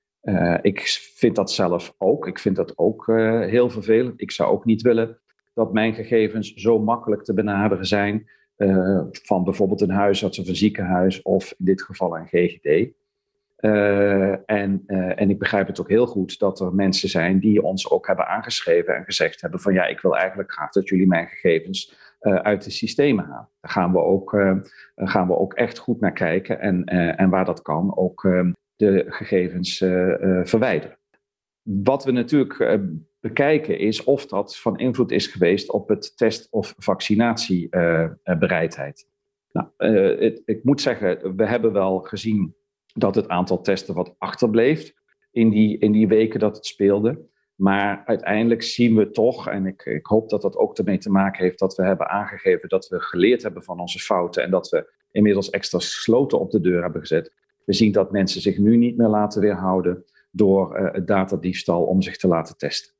ik 0.61 0.81
vind 1.15 1.35
dat 1.35 1.51
zelf 1.51 1.95
ook. 1.97 2.27
Ik 2.27 2.39
vind 2.39 2.55
dat 2.55 2.77
ook 2.77 3.05
heel 3.45 3.69
vervelend. 3.69 4.21
Ik 4.21 4.31
zou 4.31 4.51
ook 4.51 4.65
niet 4.65 4.81
willen 4.81 5.19
dat 5.53 5.73
mijn 5.73 5.93
gegevens 5.93 6.53
zo 6.53 6.79
makkelijk 6.79 7.23
te 7.23 7.33
benaderen 7.33 7.85
zijn 7.85 8.29
van 9.11 9.43
bijvoorbeeld 9.43 9.81
een 9.81 9.89
huisarts 9.89 10.39
of 10.39 10.47
een 10.47 10.55
ziekenhuis 10.55 11.21
of 11.21 11.53
in 11.57 11.65
dit 11.65 11.81
geval 11.81 12.17
een 12.17 12.27
GGD. 12.27 12.97
Eh, 13.59 14.49
en, 14.49 14.83
uh, 14.87 15.21
en 15.21 15.29
ik 15.29 15.39
begrijp 15.39 15.67
het 15.67 15.79
ook 15.79 15.89
heel 15.89 16.05
goed 16.05 16.39
dat 16.39 16.59
er 16.59 16.73
mensen 16.73 17.09
zijn 17.09 17.39
die 17.39 17.63
ons 17.63 17.89
ook 17.89 18.07
hebben 18.07 18.27
aangeschreven 18.27 18.95
en 18.95 19.03
gezegd 19.03 19.41
hebben 19.41 19.59
van 19.59 19.73
ja, 19.73 19.85
ik 19.85 19.99
wil 19.99 20.17
eigenlijk 20.17 20.51
graag 20.51 20.71
dat 20.71 20.89
jullie 20.89 21.07
mijn 21.07 21.27
gegevens 21.27 22.07
uit 22.19 22.63
de 22.63 22.69
systemen 22.69 23.25
halen. 23.25 23.49
Daar 23.61 23.71
gaan 23.71 23.91
we 23.91 23.99
ook, 23.99 24.29
gaan 24.95 25.27
we 25.27 25.37
ook 25.37 25.53
echt 25.53 25.77
goed 25.77 25.99
naar 25.99 26.13
kijken 26.13 26.59
en, 26.59 26.83
en 27.17 27.29
waar 27.29 27.45
dat 27.45 27.61
kan 27.61 27.97
ook 27.97 28.21
de 28.75 29.05
gegevens 29.07 29.77
verwijderen. 30.43 30.97
Wat 31.61 32.03
we 32.03 32.11
natuurlijk 32.11 32.79
bekijken 33.19 33.79
is 33.79 34.03
of 34.03 34.25
dat 34.25 34.57
van 34.57 34.77
invloed 34.77 35.11
is 35.11 35.27
geweest 35.27 35.71
op 35.71 35.89
het 35.89 36.17
test- 36.17 36.47
of 36.51 36.73
vaccinatiebereidheid. 36.77 39.07
nou, 39.51 39.67
ik 40.45 40.63
moet 40.63 40.81
zeggen, 40.81 41.35
we 41.35 41.45
hebben 41.45 41.73
wel 41.73 41.99
gezien 41.99 42.57
dat 42.93 43.15
het 43.15 43.27
aantal 43.27 43.61
testen 43.61 43.93
wat 43.93 44.15
achterbleef 44.17 44.93
in 45.31 45.49
die, 45.49 45.77
in 45.77 45.91
die 45.91 46.07
weken 46.07 46.39
dat 46.39 46.55
het 46.55 46.65
speelde. 46.65 47.27
Maar 47.55 48.03
uiteindelijk 48.05 48.63
zien 48.63 48.95
we 48.95 49.11
toch, 49.11 49.47
en 49.47 49.65
ik, 49.65 49.85
ik 49.85 50.05
hoop 50.05 50.29
dat 50.29 50.41
dat 50.41 50.55
ook 50.55 50.77
ermee 50.77 50.97
te 50.97 51.11
maken 51.11 51.43
heeft 51.43 51.59
dat 51.59 51.75
we 51.75 51.83
hebben 51.83 52.09
aangegeven 52.09 52.69
dat 52.69 52.87
we 52.87 52.99
geleerd 52.99 53.43
hebben 53.43 53.63
van 53.63 53.79
onze 53.79 53.99
fouten 53.99 54.43
en 54.43 54.51
dat 54.51 54.69
we 54.69 54.93
inmiddels 55.11 55.49
extra 55.49 55.79
sloten 55.79 56.39
op 56.39 56.51
de 56.51 56.61
deur 56.61 56.81
hebben 56.81 57.01
gezet. 57.01 57.33
We 57.65 57.73
zien 57.73 57.91
dat 57.91 58.11
mensen 58.11 58.41
zich 58.41 58.57
nu 58.57 58.77
niet 58.77 58.97
meer 58.97 59.07
laten 59.07 59.41
weerhouden 59.41 60.05
door 60.31 60.79
uh, 60.79 60.93
het 60.93 61.07
datadiefstal 61.07 61.83
om 61.83 62.01
zich 62.01 62.17
te 62.17 62.27
laten 62.27 62.57
testen. 62.57 62.93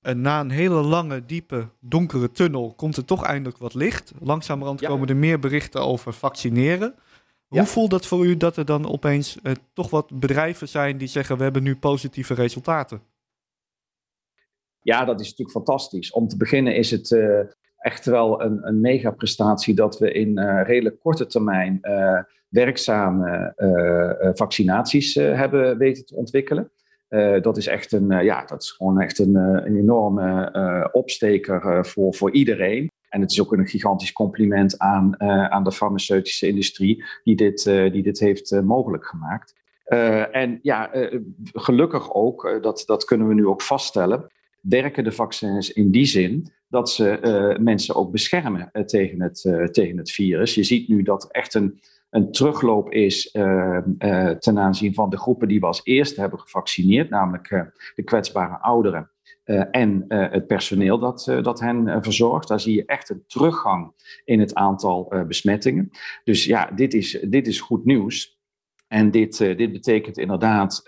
En 0.00 0.20
na 0.20 0.40
een 0.40 0.50
hele 0.50 0.82
lange, 0.82 1.24
diepe, 1.24 1.68
donkere 1.80 2.30
tunnel 2.30 2.74
komt 2.76 2.96
er 2.96 3.04
toch 3.04 3.24
eindelijk 3.24 3.58
wat 3.58 3.74
licht. 3.74 4.12
Langzamerhand 4.20 4.80
komen 4.80 5.08
er 5.08 5.16
meer 5.16 5.38
berichten 5.38 5.80
over 5.80 6.12
vaccineren. 6.12 6.94
Hoe 7.48 7.66
voelt 7.66 7.90
dat 7.90 8.06
voor 8.06 8.26
u 8.26 8.36
dat 8.36 8.56
er 8.56 8.64
dan 8.64 8.88
opeens 8.88 9.38
uh, 9.42 9.52
toch 9.72 9.90
wat 9.90 10.20
bedrijven 10.20 10.68
zijn 10.68 10.98
die 10.98 11.08
zeggen 11.08 11.36
we 11.36 11.42
hebben 11.42 11.62
nu 11.62 11.76
positieve 11.76 12.34
resultaten? 12.34 13.00
Ja, 14.82 15.04
dat 15.04 15.20
is 15.20 15.26
natuurlijk 15.26 15.56
fantastisch. 15.56 16.10
Om 16.10 16.28
te 16.28 16.36
beginnen 16.36 16.76
is 16.76 16.90
het 16.90 17.10
uh, 17.10 17.40
echt 17.78 18.04
wel 18.04 18.42
een, 18.42 18.66
een 18.66 18.80
mega 18.80 19.10
prestatie 19.10 19.74
dat 19.74 19.98
we 19.98 20.12
in 20.12 20.38
uh, 20.38 20.60
redelijk 20.64 21.00
korte 21.00 21.26
termijn 21.26 21.80
werkzame 22.48 23.52
vaccinaties 24.34 25.14
hebben 25.14 25.78
weten 25.78 26.04
te 26.04 26.16
ontwikkelen. 26.16 26.70
Dat 27.40 27.56
is 27.56 27.66
echt 27.66 27.92
een, 27.92 28.24
ja, 28.24 28.44
dat 28.44 28.62
is 28.62 28.70
gewoon 28.70 29.00
echt 29.00 29.18
een, 29.18 29.34
een 29.34 29.76
enorme 29.76 30.88
opsteker 30.92 31.86
voor, 31.86 32.14
voor 32.14 32.32
iedereen. 32.32 32.90
En 33.08 33.20
het 33.20 33.30
is 33.30 33.40
ook 33.40 33.52
een 33.52 33.66
gigantisch 33.66 34.12
compliment 34.12 34.78
aan, 34.78 35.20
aan 35.50 35.64
de 35.64 35.72
farmaceutische 35.72 36.46
industrie 36.46 37.04
die 37.24 37.36
dit, 37.36 37.64
die 37.64 38.02
dit 38.02 38.18
heeft 38.18 38.62
mogelijk 38.62 39.06
gemaakt. 39.06 39.54
en 40.32 40.58
ja, 40.62 40.90
gelukkig 41.52 42.14
ook, 42.14 42.58
dat, 42.62 42.82
dat 42.86 43.04
kunnen 43.04 43.28
we 43.28 43.34
nu 43.34 43.46
ook 43.46 43.62
vaststellen, 43.62 44.26
werken 44.60 45.04
de 45.04 45.12
vaccins 45.12 45.72
in 45.72 45.90
die 45.90 46.06
zin 46.06 46.52
dat 46.68 46.90
ze 46.90 47.56
mensen 47.60 47.94
ook 47.94 48.10
beschermen 48.10 48.70
tegen, 48.86 49.22
het, 49.22 49.68
tegen 49.72 49.98
het 49.98 50.10
virus. 50.10 50.54
Je 50.54 50.62
ziet 50.62 50.88
nu 50.88 51.02
dat 51.02 51.30
echt 51.30 51.54
een 51.54 51.80
een 52.10 52.32
terugloop 52.32 52.92
is 52.92 53.30
ten 54.38 54.58
aanzien 54.58 54.94
van 54.94 55.10
de 55.10 55.18
groepen 55.18 55.48
die 55.48 55.60
we 55.60 55.66
als 55.66 55.80
eerste 55.84 56.20
hebben 56.20 56.40
gevaccineerd, 56.40 57.10
namelijk 57.10 57.48
de 57.94 58.02
kwetsbare 58.02 58.58
ouderen 58.58 59.10
en 59.70 60.04
het 60.08 60.46
personeel 60.46 60.98
dat, 60.98 61.38
dat 61.42 61.60
hen 61.60 62.02
verzorgt. 62.02 62.48
Daar 62.48 62.60
zie 62.60 62.74
je 62.74 62.84
echt 62.84 63.10
een 63.10 63.24
teruggang 63.26 63.92
in 64.24 64.40
het 64.40 64.54
aantal 64.54 65.12
besmettingen. 65.26 65.90
Dus 66.24 66.44
ja, 66.44 66.70
dit 66.74 66.94
is, 66.94 67.24
dit 67.28 67.46
is 67.46 67.60
goed 67.60 67.84
nieuws. 67.84 68.38
En 68.88 69.10
dit, 69.10 69.38
dit 69.38 69.72
betekent 69.72 70.18
inderdaad 70.18 70.82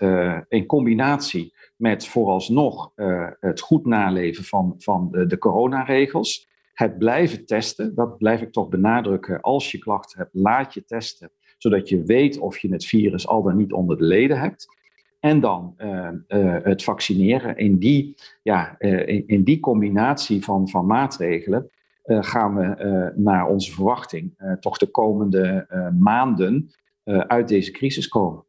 in 0.47 0.65
combinatie 0.65 1.53
met 1.75 2.07
vooralsnog 2.07 2.91
het 3.39 3.59
goed 3.59 3.85
naleven 3.85 4.43
van, 4.43 4.75
van 4.77 5.07
de, 5.11 5.25
de 5.25 5.37
coronaregels 5.37 6.49
het 6.73 6.97
blijven 6.97 7.45
testen, 7.45 7.95
dat 7.95 8.17
blijf 8.17 8.41
ik 8.41 8.51
toch 8.51 8.69
benadrukken. 8.69 9.41
Als 9.41 9.71
je 9.71 9.77
klachten 9.77 10.19
hebt, 10.19 10.33
laat 10.33 10.73
je 10.73 10.83
testen, 10.83 11.31
zodat 11.57 11.89
je 11.89 12.03
weet 12.03 12.39
of 12.39 12.57
je 12.57 12.71
het 12.71 12.85
virus 12.85 13.27
al 13.27 13.43
dan 13.43 13.57
niet 13.57 13.73
onder 13.73 13.97
de 13.97 14.03
leden 14.03 14.39
hebt. 14.39 14.80
En 15.21 15.39
dan 15.39 15.75
uh, 15.77 16.09
uh, 16.27 16.57
het 16.63 16.83
vaccineren. 16.83 17.57
In 17.57 17.77
die, 17.77 18.15
ja, 18.41 18.75
uh, 18.79 19.07
in, 19.07 19.27
in, 19.27 19.43
die 19.43 19.59
combinatie 19.59 20.43
van, 20.43 20.69
van 20.69 20.85
maatregelen 20.85 21.69
gaan 22.05 22.55
we 22.55 23.13
naar 23.15 23.47
onze 23.47 23.71
verwachting 23.71 24.33
toch 24.59 24.77
de 24.77 24.87
komende 24.87 25.67
maanden 25.99 26.71
uit 27.03 27.47
deze 27.47 27.71
crisis 27.71 28.07
komen. 28.07 28.43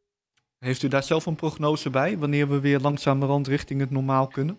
Heeft 0.58 0.82
u 0.82 0.88
daar 0.88 1.02
zelf 1.02 1.26
een 1.26 1.34
prognose 1.34 1.90
bij, 1.90 2.18
wanneer 2.18 2.48
we 2.48 2.60
weer 2.60 2.80
langzamerhand 2.80 3.46
richting 3.46 3.80
het 3.80 3.90
normaal 3.90 4.26
kunnen? 4.26 4.58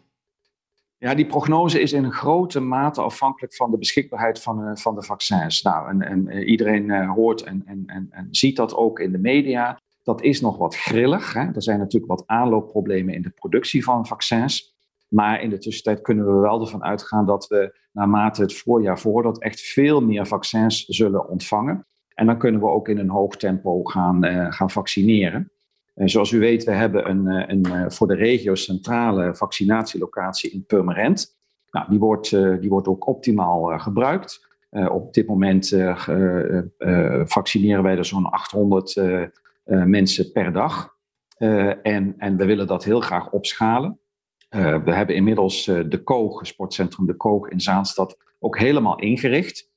Ja, 0.97 1.15
die 1.15 1.25
prognose 1.25 1.81
is 1.81 1.93
in 1.93 2.11
grote 2.11 2.59
mate 2.59 3.01
afhankelijk 3.01 3.55
van 3.55 3.71
de 3.71 3.77
beschikbaarheid 3.77 4.41
van, 4.41 4.77
van 4.77 4.95
de 4.95 5.03
vaccins. 5.03 5.61
Nou, 5.61 5.89
en, 5.89 6.01
en 6.01 6.43
iedereen 6.43 7.05
hoort 7.05 7.43
en, 7.43 7.63
en, 7.65 7.83
en, 7.85 8.07
en, 8.11 8.27
ziet 8.31 8.55
dat 8.55 8.75
ook 8.75 8.99
in 8.99 9.11
de 9.11 9.17
media. 9.17 9.79
Dat 10.03 10.21
is 10.21 10.41
nog 10.41 10.57
wat 10.57 10.75
grillig. 10.75 11.33
Hè? 11.33 11.41
Er 11.53 11.63
zijn 11.63 11.79
natuurlijk 11.79 12.11
wat 12.11 12.23
aanloopproblemen 12.25 13.13
in 13.13 13.21
de 13.21 13.29
productie 13.29 13.83
van 13.83 14.07
vaccins. 14.07 14.75
Maar 15.07 15.41
in 15.41 15.49
de 15.49 15.57
tussentijd 15.57 16.01
kunnen 16.01 16.25
we 16.25 16.41
wel 16.41 16.61
ervan 16.61 16.83
uitgaan 16.83 17.25
dat 17.25 17.47
we 17.47 17.77
naarmate 17.91 18.41
het 18.41 18.53
voorjaar 18.53 18.99
voordat 18.99 19.41
echt 19.41 19.61
veel 19.61 20.01
meer 20.01 20.27
vaccins 20.27 20.85
zullen 20.85 21.29
ontvangen. 21.29 21.85
En 22.13 22.25
dan 22.25 22.37
kunnen 22.37 22.61
we 22.61 22.67
ook 22.67 22.87
in 22.87 22.97
een 22.97 23.09
hoog 23.09 23.35
tempo 23.35 23.83
gaan, 23.83 24.23
gaan 24.53 24.69
vaccineren. 24.69 25.51
En 25.93 26.09
zoals 26.09 26.31
u 26.31 26.39
weet, 26.39 26.63
we 26.63 26.71
hebben 26.71 27.09
een, 27.09 27.27
eh, 27.27 27.43
een, 27.47 27.65
eh, 27.65 27.89
voor 27.89 28.07
de 28.07 28.15
regio 28.15 28.55
centrale 28.55 29.35
vaccinatielocatie 29.35 30.51
in 30.51 30.65
Purmerend. 30.65 31.35
Nou, 31.71 31.89
die, 31.89 31.99
wordt, 31.99 32.33
eh, 32.33 32.59
die 32.59 32.69
wordt 32.69 32.87
ook 32.87 33.07
optimaal 33.07 33.79
gebruikt. 33.79 34.51
op 34.89 35.13
dit 35.13 35.27
moment 35.27 35.67
vaccineren 37.25 37.83
wij 37.83 37.97
er 37.97 38.05
zo'n 38.05 38.29
800 38.29 38.93
mensen 39.63 40.31
per 40.31 40.53
dag. 40.53 40.95
en, 41.37 42.15
en 42.17 42.37
we 42.37 42.45
willen 42.45 42.67
dat 42.67 42.83
heel 42.83 42.99
graag 42.99 43.31
opschalen. 43.31 43.99
we 44.49 44.91
hebben 44.93 45.15
inmiddels 45.15 45.65
de 45.65 46.01
Koog, 46.03 46.47
sportcentrum 46.47 47.05
De 47.05 47.15
Koog 47.15 47.49
in 47.49 47.61
Zaanstad, 47.61 48.17
ook 48.39 48.57
helemaal 48.57 48.99
ingericht. 48.99 49.71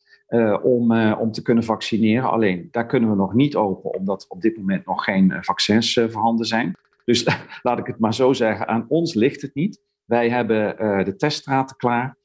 Om, 0.62 1.12
om 1.12 1.33
te 1.33 1.42
kunnen 1.42 1.64
vaccineren. 1.64 2.31
Alleen 2.31 2.68
daar 2.70 2.87
kunnen 2.87 3.11
we 3.11 3.16
nog 3.16 3.35
niet 3.35 3.57
open, 3.57 3.94
omdat 3.94 4.27
op 4.29 4.40
dit 4.40 4.57
moment 4.57 4.87
nog 4.87 5.05
geen 5.05 5.37
vaccins 5.40 6.01
voorhanden 6.09 6.46
zijn. 6.46 6.77
Dus 7.05 7.29
laat 7.62 7.79
ik 7.79 7.87
het 7.87 7.99
maar 7.99 8.14
zo 8.14 8.33
zeggen, 8.33 8.68
aan 8.68 8.85
ons 8.88 9.14
ligt 9.14 9.42
het 9.42 9.55
niet. 9.55 9.81
Wij 10.05 10.31
hebben 10.31 10.77
de 11.05 11.16
teststraten 11.16 11.77
klaar. 11.77 12.16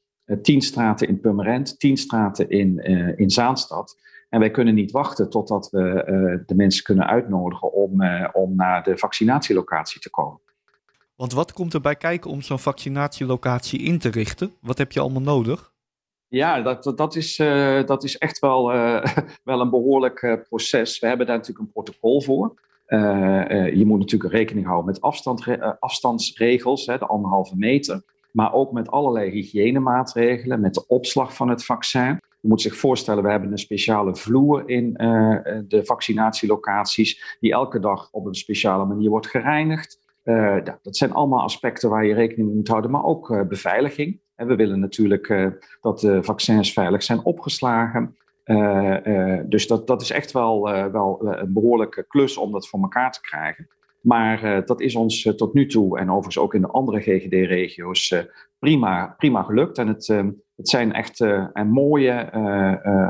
tien 0.42 0.60
straten 0.60 1.08
in 1.08 1.20
Purmerend, 1.20 1.78
tien 1.78 1.96
straten 1.96 2.50
in, 2.50 2.78
in 3.16 3.30
Zaanstad. 3.30 3.96
En 4.32 4.40
wij 4.40 4.50
kunnen 4.50 4.74
niet 4.74 4.90
wachten 4.90 5.30
totdat 5.30 5.70
we 5.70 6.42
de 6.46 6.54
mensen 6.54 6.84
kunnen 6.84 7.06
uitnodigen 7.06 7.72
om, 7.72 8.02
om 8.32 8.56
naar 8.56 8.82
de 8.82 8.98
vaccinatielocatie 8.98 10.00
te 10.00 10.10
komen. 10.10 10.40
Want 11.16 11.32
wat 11.32 11.52
komt 11.52 11.74
erbij 11.74 11.96
kijken 11.96 12.30
om 12.30 12.42
zo'n 12.42 12.58
vaccinatielocatie 12.58 13.80
in 13.80 13.98
te 13.98 14.08
richten? 14.08 14.52
Wat 14.60 14.78
heb 14.78 14.92
je 14.92 15.00
allemaal 15.00 15.22
nodig? 15.22 15.72
Ja, 16.28 16.60
dat, 16.60 16.92
dat, 16.96 17.16
is, 17.16 17.38
uh, 17.38 17.84
dat 17.86 18.04
is 18.04 18.18
echt 18.18 18.38
wel, 18.38 18.74
uh, 18.74 19.04
wel 19.44 19.60
een 19.60 19.70
behoorlijk 19.70 20.22
uh, 20.22 20.34
proces. 20.48 20.98
We 20.98 21.06
hebben 21.06 21.26
daar 21.26 21.36
natuurlijk 21.36 21.66
een 21.66 21.72
protocol 21.72 22.22
voor. 22.22 22.54
je 23.74 23.82
moet 23.86 23.98
natuurlijk 23.98 24.32
rekening 24.32 24.66
houden 24.66 24.86
met 24.86 25.00
afstand, 25.00 25.44
afstandsregels, 25.80 26.86
hè, 26.86 26.98
de 26.98 27.06
anderhalve 27.06 27.56
meter. 27.56 28.02
Maar 28.32 28.52
ook 28.52 28.72
met 28.72 28.90
allerlei 28.90 29.30
hygiënemaatregelen, 29.30 30.60
met 30.60 30.74
de 30.74 30.86
opslag 30.86 31.34
van 31.34 31.48
het 31.48 31.64
vaccin. 31.64 32.20
Je 32.42 32.48
moet 32.48 32.60
zich 32.60 32.76
voorstellen, 32.76 33.22
we 33.22 33.30
hebben 33.30 33.50
een 33.50 33.58
speciale 33.58 34.16
vloer 34.16 34.68
in 34.68 34.92
de 35.68 35.80
vaccinatielocaties, 35.84 37.36
die 37.40 37.52
elke 37.52 37.78
dag 37.78 38.08
op 38.10 38.26
een 38.26 38.34
speciale 38.34 38.84
manier 38.84 39.10
wordt 39.10 39.26
gereinigd. 39.26 40.00
Uh, 40.24 40.58
dat 40.82 40.96
zijn 40.96 41.12
allemaal 41.12 41.42
aspecten 41.42 41.90
waar 41.90 42.06
je 42.06 42.14
rekening 42.14 42.46
mee 42.46 42.56
moet 42.56 42.68
houden, 42.68 42.90
maar 42.90 43.04
ook 43.04 43.48
beveiliging. 43.48 44.20
En 44.34 44.46
we 44.46 44.56
willen 44.56 44.80
natuurlijk 44.80 45.54
dat 45.80 46.00
de 46.00 46.22
vaccins 46.22 46.72
veilig 46.72 47.02
zijn 47.02 47.24
opgeslagen. 47.24 48.16
dus 49.46 49.66
dat, 49.66 49.86
dat 49.86 50.02
is 50.02 50.10
echt 50.10 50.32
wel, 50.32 50.62
wel 50.92 51.18
een 51.22 51.52
behoorlijke 51.52 52.04
klus 52.08 52.36
om 52.36 52.52
dat 52.52 52.68
voor 52.68 52.80
elkaar 52.80 53.12
te 53.12 53.20
krijgen. 53.20 53.68
Maar 54.00 54.66
dat 54.66 54.80
is 54.80 54.94
ons 54.94 55.32
tot 55.36 55.54
nu 55.54 55.66
toe 55.66 55.98
en 55.98 56.08
overigens 56.08 56.38
ook 56.38 56.54
in 56.54 56.60
de 56.60 56.68
andere 56.68 57.00
GGD-regio's 57.00 58.14
prima, 58.58 59.14
prima 59.18 59.42
gelukt. 59.42 59.78
En 59.78 59.88
het, 59.88 60.14
het 60.62 60.70
zijn 60.70 60.92
echt 60.92 61.20
en 61.52 61.68
mooie 61.68 62.30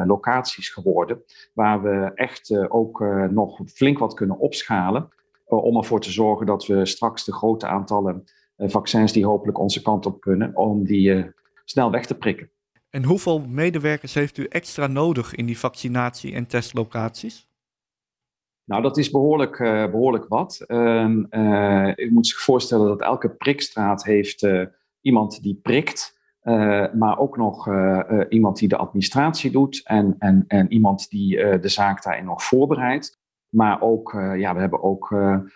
locaties 0.06 0.68
geworden, 0.68 1.22
waar 1.54 1.82
we 1.82 2.10
echt 2.14 2.68
ook 2.68 3.00
nog 3.30 3.60
flink 3.66 3.98
wat 3.98 4.14
kunnen 4.14 4.38
opschalen. 4.38 5.08
Eh, 5.52 5.64
om 5.64 5.76
ervoor 5.76 6.00
te 6.00 6.10
zorgen 6.10 6.46
dat 6.46 6.66
we 6.66 6.86
straks 6.86 7.24
de 7.24 7.32
grote 7.32 7.66
aantallen 7.66 8.24
eh, 8.56 8.68
vaccins 8.68 9.12
die 9.12 9.26
hopelijk 9.26 9.58
onze 9.58 9.82
kant 9.82 10.06
op 10.06 10.20
kunnen, 10.20 10.56
om 10.56 10.84
die 10.84 11.14
eh, 11.14 11.24
snel 11.64 11.90
weg 11.90 12.06
te 12.06 12.14
prikken. 12.14 12.50
En 12.90 13.04
hoeveel 13.04 13.40
medewerkers 13.40 14.14
heeft 14.14 14.38
u 14.38 14.44
extra 14.44 14.86
nodig 14.86 15.34
in 15.34 15.46
die 15.46 15.58
vaccinatie- 15.58 16.34
en 16.34 16.46
testlocaties? 16.46 17.50
Nou, 18.64 18.82
dat 18.82 18.96
is 18.96 19.10
behoorlijk, 19.10 19.58
behoorlijk 19.90 20.28
wat. 20.28 20.64
Uh, 20.66 21.92
u 21.96 22.10
moet 22.12 22.26
zich 22.26 22.40
voorstellen 22.40 22.86
dat 22.86 23.00
elke 23.00 23.30
prikstraat 23.30 24.04
heeft 24.04 24.46
iemand 25.00 25.42
die 25.42 25.58
prikt, 25.62 26.18
maar 26.92 27.18
ook 27.18 27.36
nog 27.36 27.68
iemand 28.28 28.58
die 28.58 28.68
de 28.68 28.76
administratie 28.76 29.50
doet 29.50 29.80
en, 29.84 30.14
en, 30.18 30.44
en 30.46 30.72
iemand 30.72 31.10
die 31.10 31.58
de 31.58 31.68
zaak 31.68 32.02
daarin 32.02 32.24
nog 32.24 32.42
voorbereidt. 32.42 33.20
Maar 33.48 33.80
ook, 33.80 34.12
ja, 34.36 34.54
we 34.54 34.60
hebben 34.60 34.82
ook 34.82 35.14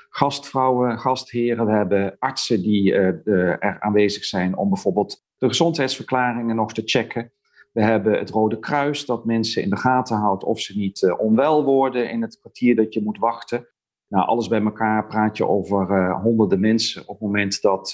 gastvrouwen, 0.09 0.99
gastheren. 0.99 1.67
We 1.67 1.73
hebben 1.73 2.17
artsen 2.19 2.63
die 2.63 2.95
er 2.95 3.81
aanwezig 3.81 4.25
zijn 4.25 4.57
om 4.57 4.69
bijvoorbeeld 4.69 5.25
de 5.37 5.49
gezondheidsverklaringen 5.49 6.57
nog 6.57 6.73
te 6.73 6.83
checken. 6.85 7.33
We 7.73 7.83
hebben 7.83 8.19
het 8.19 8.31
Rode 8.31 8.59
Kruis 8.59 9.07
dat 9.07 9.25
mensen 9.25 9.63
in 9.63 9.71
de 9.71 9.77
gaten 9.77 10.17
houdt 10.17 10.45
of 10.45 10.61
ze 10.61 10.79
niet 10.79 11.15
onwel 11.19 11.65
worden 11.65 12.11
in 12.11 12.23
het 12.23 12.39
kwartier 12.41 12.77
dat 12.77 12.95
je 12.95 13.03
moet 13.03 13.19
wachten. 13.19 13.67
Nou, 14.09 14.27
alles 14.27 14.49
bij 14.49 14.63
elkaar 14.63 15.07
praat 15.07 15.37
je 15.37 15.47
over 15.47 16.13
honderden 16.13 16.61
mensen 16.61 17.03
op 17.03 17.09
het 17.09 17.21
moment 17.21 17.63
dat 17.63 17.93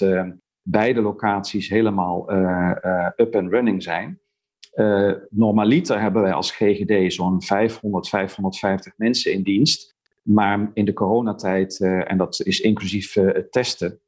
beide 0.63 1.01
locaties 1.01 1.69
helemaal 1.69 2.31
up 3.15 3.35
and 3.35 3.51
running 3.51 3.83
zijn. 3.83 4.19
normaliter 5.29 6.01
hebben 6.01 6.21
wij 6.21 6.33
als 6.33 6.51
GGD 6.51 7.13
zo'n 7.13 7.41
500, 7.41 8.09
550 8.09 8.93
mensen 8.97 9.31
in 9.31 9.43
dienst. 9.43 9.95
Maar 10.21 10.71
in 10.73 10.85
de 10.85 10.93
coronatijd, 10.93 11.79
en 11.81 12.17
dat 12.17 12.41
is 12.43 12.59
inclusief 12.59 13.13
het 13.13 13.51
testen, 13.51 13.99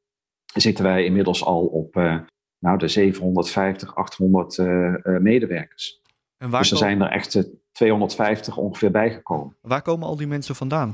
zitten 0.54 0.84
wij 0.84 1.04
inmiddels 1.04 1.44
al 1.44 1.66
op 1.66 1.94
nou, 2.58 2.78
de 2.78 2.88
750, 2.88 3.94
800 3.94 4.58
medewerkers. 5.20 6.02
En 6.36 6.50
waar 6.50 6.60
dus 6.60 6.70
er 6.70 6.76
zijn 6.76 7.00
er 7.00 7.10
echt 7.10 7.50
250 7.72 8.56
ongeveer 8.56 8.90
bijgekomen. 8.90 9.56
Waar 9.60 9.82
komen 9.82 10.06
al 10.06 10.16
die 10.16 10.26
mensen 10.26 10.54
vandaan? 10.54 10.92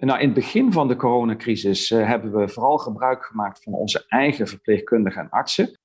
Nou, 0.00 0.20
in 0.20 0.24
het 0.24 0.34
begin 0.34 0.72
van 0.72 0.88
de 0.88 0.96
coronacrisis 0.96 1.88
hebben 1.90 2.32
we 2.32 2.48
vooral 2.48 2.78
gebruik 2.78 3.24
gemaakt 3.24 3.62
van 3.62 3.72
onze 3.72 4.04
eigen 4.08 4.46
verpleegkundigen 4.46 5.22
en 5.22 5.30
artsen. 5.30 5.78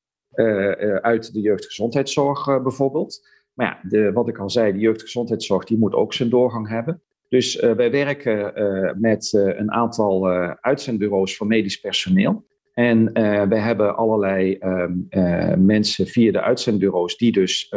uit 1.01 1.33
de 1.33 1.39
jeugdgezondheidszorg 1.41 2.61
bijvoorbeeld. 2.61 3.27
Maar 3.53 3.65
ja, 3.67 3.89
de, 3.89 4.11
wat 4.11 4.27
ik 4.27 4.37
al 4.37 4.49
zei, 4.49 4.71
de 4.71 4.79
jeugdgezondheidszorg 4.79 5.63
die 5.63 5.77
moet 5.77 5.93
ook 5.93 6.13
zijn 6.13 6.29
doorgang 6.29 6.69
hebben. 6.69 7.01
Dus 7.29 7.55
wij 7.55 7.91
werken 7.91 8.53
met 8.99 9.33
een 9.33 9.71
aantal 9.71 10.27
uitzendbureaus 10.61 11.37
voor 11.37 11.47
medisch 11.47 11.79
personeel. 11.79 12.45
En 12.73 13.13
wij 13.49 13.59
hebben 13.59 13.95
allerlei 13.95 14.57
um, 14.59 15.07
mensen 15.65 16.07
via 16.07 16.31
de 16.31 16.41
uitzendbureaus 16.41 17.17
die 17.17 17.31
dus 17.31 17.73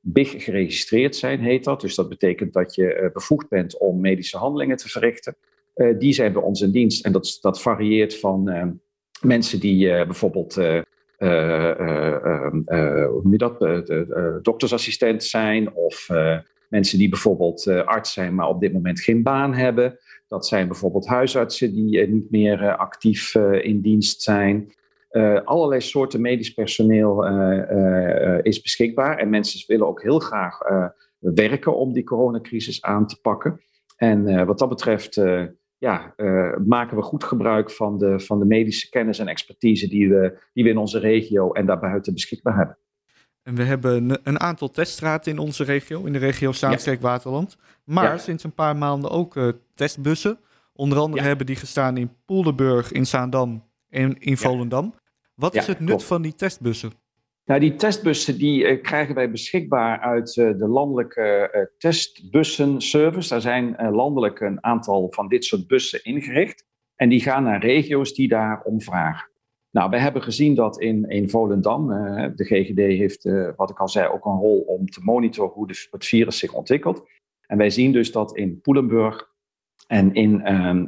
BIG 0.00 0.44
geregistreerd 0.44 1.16
zijn, 1.16 1.40
heet 1.40 1.64
dat. 1.64 1.80
Dus 1.80 1.94
dat 1.94 2.08
betekent 2.08 2.52
dat 2.52 2.74
je 2.74 3.10
bevoegd 3.12 3.48
bent 3.48 3.78
om 3.78 4.00
medische 4.00 4.38
handelingen 4.38 4.76
te 4.76 4.88
verrichten. 4.88 5.36
Die 5.98 6.12
zijn 6.12 6.32
bij 6.32 6.42
ons 6.42 6.60
in 6.60 6.70
dienst. 6.70 7.04
En 7.04 7.12
dat, 7.12 7.38
dat 7.40 7.62
varieert 7.62 8.18
van 8.18 8.48
ehm, 8.48 8.72
mensen 9.20 9.60
die 9.60 9.86
bijvoorbeeld 10.06 10.60
doktersassistent 14.42 15.24
zijn 15.24 15.74
of 15.74 16.08
Mensen 16.72 16.98
die 16.98 17.08
bijvoorbeeld 17.08 17.66
arts 17.66 18.12
zijn, 18.12 18.34
maar 18.34 18.48
op 18.48 18.60
dit 18.60 18.72
moment 18.72 19.00
geen 19.00 19.22
baan 19.22 19.54
hebben. 19.54 19.98
Dat 20.28 20.46
zijn 20.46 20.66
bijvoorbeeld 20.66 21.06
huisartsen 21.06 21.74
die 21.74 22.08
niet 22.08 22.30
meer 22.30 22.76
actief 22.76 23.34
in 23.60 23.80
dienst 23.80 24.22
zijn. 24.22 24.72
allerlei 25.44 25.80
soorten 25.80 26.20
medisch 26.20 26.52
personeel 26.52 27.26
is 28.42 28.60
beschikbaar. 28.60 29.18
En 29.18 29.30
mensen 29.30 29.64
willen 29.66 29.86
ook 29.86 30.02
heel 30.02 30.18
graag 30.18 30.58
werken 31.18 31.76
om 31.76 31.92
die 31.92 32.04
coronacrisis 32.04 32.82
aan 32.82 33.06
te 33.06 33.20
pakken. 33.20 33.60
En 33.96 34.46
wat 34.46 34.58
dat 34.58 34.68
betreft 34.68 35.20
ja, 35.82 36.14
maken 36.66 36.96
we 36.96 37.02
goed 37.02 37.24
gebruik 37.24 37.70
van 37.70 37.98
de, 37.98 38.20
van 38.20 38.38
de 38.38 38.44
medische 38.44 38.88
kennis 38.88 39.18
en 39.18 39.28
expertise 39.28 39.88
die 39.88 40.08
we, 40.08 40.38
die 40.52 40.64
we 40.64 40.70
in 40.70 40.76
onze 40.76 40.98
regio 40.98 41.52
en 41.52 41.66
daarbuiten 41.66 42.12
beschikbaar 42.12 42.56
hebben. 42.56 42.78
En 43.42 43.54
we 43.54 43.62
hebben 43.62 44.20
een 44.22 44.40
aantal 44.40 44.70
teststraten 44.70 45.32
in 45.32 45.38
onze 45.38 45.64
regio, 45.64 46.04
in 46.04 46.12
de 46.12 46.18
regio 46.18 46.52
Zaanstreek-Waterland. 46.52 47.56
Maar 47.84 48.20
sinds 48.20 48.44
een 48.44 48.54
paar 48.54 48.76
maanden 48.76 49.10
ook 49.10 49.36
uh, 49.36 49.48
testbussen. 49.74 50.38
Onder 50.72 50.98
andere 50.98 51.22
hebben 51.22 51.46
die 51.46 51.56
gestaan 51.56 51.96
in 51.96 52.12
Poeldenburg, 52.24 52.92
in 52.92 53.06
Zaandam 53.06 53.64
en 53.88 54.18
in 54.18 54.36
Volendam. 54.36 54.94
Wat 55.34 55.54
is 55.54 55.66
het 55.66 55.80
nut 55.80 56.04
van 56.04 56.22
die 56.22 56.34
testbussen? 56.34 56.92
Nou, 57.44 57.60
die 57.60 57.74
testbussen 57.74 58.38
die, 58.38 58.64
uh, 58.64 58.82
krijgen 58.82 59.14
wij 59.14 59.30
beschikbaar 59.30 59.98
uit 59.98 60.36
uh, 60.36 60.58
de 60.58 60.68
landelijke 60.68 61.70
testbussen-service. 61.78 63.28
Daar 63.28 63.40
zijn 63.40 63.76
landelijk 63.90 64.40
een 64.40 64.64
aantal 64.64 65.10
van 65.10 65.28
dit 65.28 65.44
soort 65.44 65.66
bussen 65.66 66.04
ingericht. 66.04 66.66
En 66.96 67.08
die 67.08 67.20
gaan 67.20 67.42
naar 67.42 67.60
regio's 67.60 68.14
die 68.14 68.28
daar 68.28 68.62
om 68.62 68.80
vragen. 68.80 69.30
Nou, 69.70 69.90
we 69.90 69.98
hebben 69.98 70.22
gezien 70.22 70.54
dat 70.54 70.80
in, 70.80 71.30
Volendam, 71.30 71.88
de 72.36 72.44
GGD 72.44 72.76
heeft, 72.76 73.22
wat 73.56 73.70
ik 73.70 73.78
al 73.78 73.88
zei, 73.88 74.08
ook 74.08 74.24
een 74.24 74.38
rol 74.38 74.60
om 74.60 74.86
te 74.86 75.00
monitoren 75.02 75.52
hoe 75.52 75.68
het 75.90 76.04
virus 76.04 76.38
zich 76.38 76.52
ontwikkelt. 76.52 77.02
En 77.46 77.58
wij 77.58 77.70
zien 77.70 77.92
dus 77.92 78.12
dat 78.12 78.36
in 78.36 78.60
Poelenburg 78.60 79.28
en 79.86 80.14
in, 80.14 80.40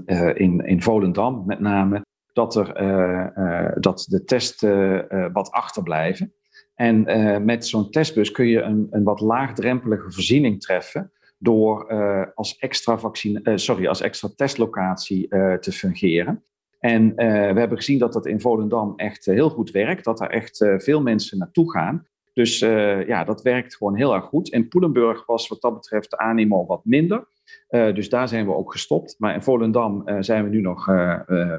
uh, 0.07 0.29
in, 0.35 0.61
in 0.61 0.83
Volendam 0.83 1.43
met 1.47 1.61
name, 1.61 2.05
dat, 2.33 2.57
er, 2.57 3.81
dat 3.81 4.07
de 4.09 4.25
testen 4.25 5.33
wat 5.33 5.51
achterblijven. 5.51 6.35
En 6.75 7.05
met 7.45 7.67
zo'n 7.67 7.91
testbus 7.91 8.31
kun 8.31 8.47
je 8.47 8.61
een, 8.61 8.87
een 8.91 9.03
wat 9.03 9.21
laagdrempelige 9.21 10.13
voorziening 10.13 10.61
treffen 10.61 11.13
door 11.39 11.93
als, 12.35 12.57
extra 12.59 12.99
vaccine, 12.99 13.59
sorry, 13.59 13.87
als 13.87 14.01
extra 14.01 14.29
testlocatie 14.37 15.29
te 15.61 15.73
fungeren. 15.73 16.45
En 16.79 17.15
we 17.17 17.59
hebben 17.59 17.77
gezien 17.77 17.99
dat 17.99 18.13
dat 18.13 18.27
in 18.27 18.41
Volendam 18.41 18.93
echt 18.97 19.25
heel 19.25 19.51
goed 19.51 19.71
werkt, 19.71 20.05
dat 20.05 20.21
er 20.21 20.31
echt 20.31 20.67
veel 20.77 21.03
mensen 21.03 21.39
naartoe 21.39 21.71
gaan. 21.71 22.07
Dus 22.33 22.59
ja, 23.07 23.25
dat 23.25 23.43
werkt 23.43 23.77
gewoon 23.77 23.97
heel 23.97 24.15
erg 24.15 24.25
goed. 24.25 24.49
In 24.49 24.69
Poelenburg 24.69 25.27
was 25.27 25.49
wat 25.49 25.61
dat 25.61 25.75
betreft 25.75 26.11
de 26.11 26.19
animo 26.19 26.67
wat 26.67 26.85
minder. 26.85 27.27
dus 27.69 28.09
daar 28.09 28.29
zijn 28.29 28.47
we 28.47 28.55
ook 28.55 28.73
gestopt. 28.73 29.15
Maar 29.19 29.35
in 29.35 29.43
Volendam 29.43 30.05
zijn 30.19 30.45
we 30.45 30.51
nu 30.51 30.61
nog 30.61 30.89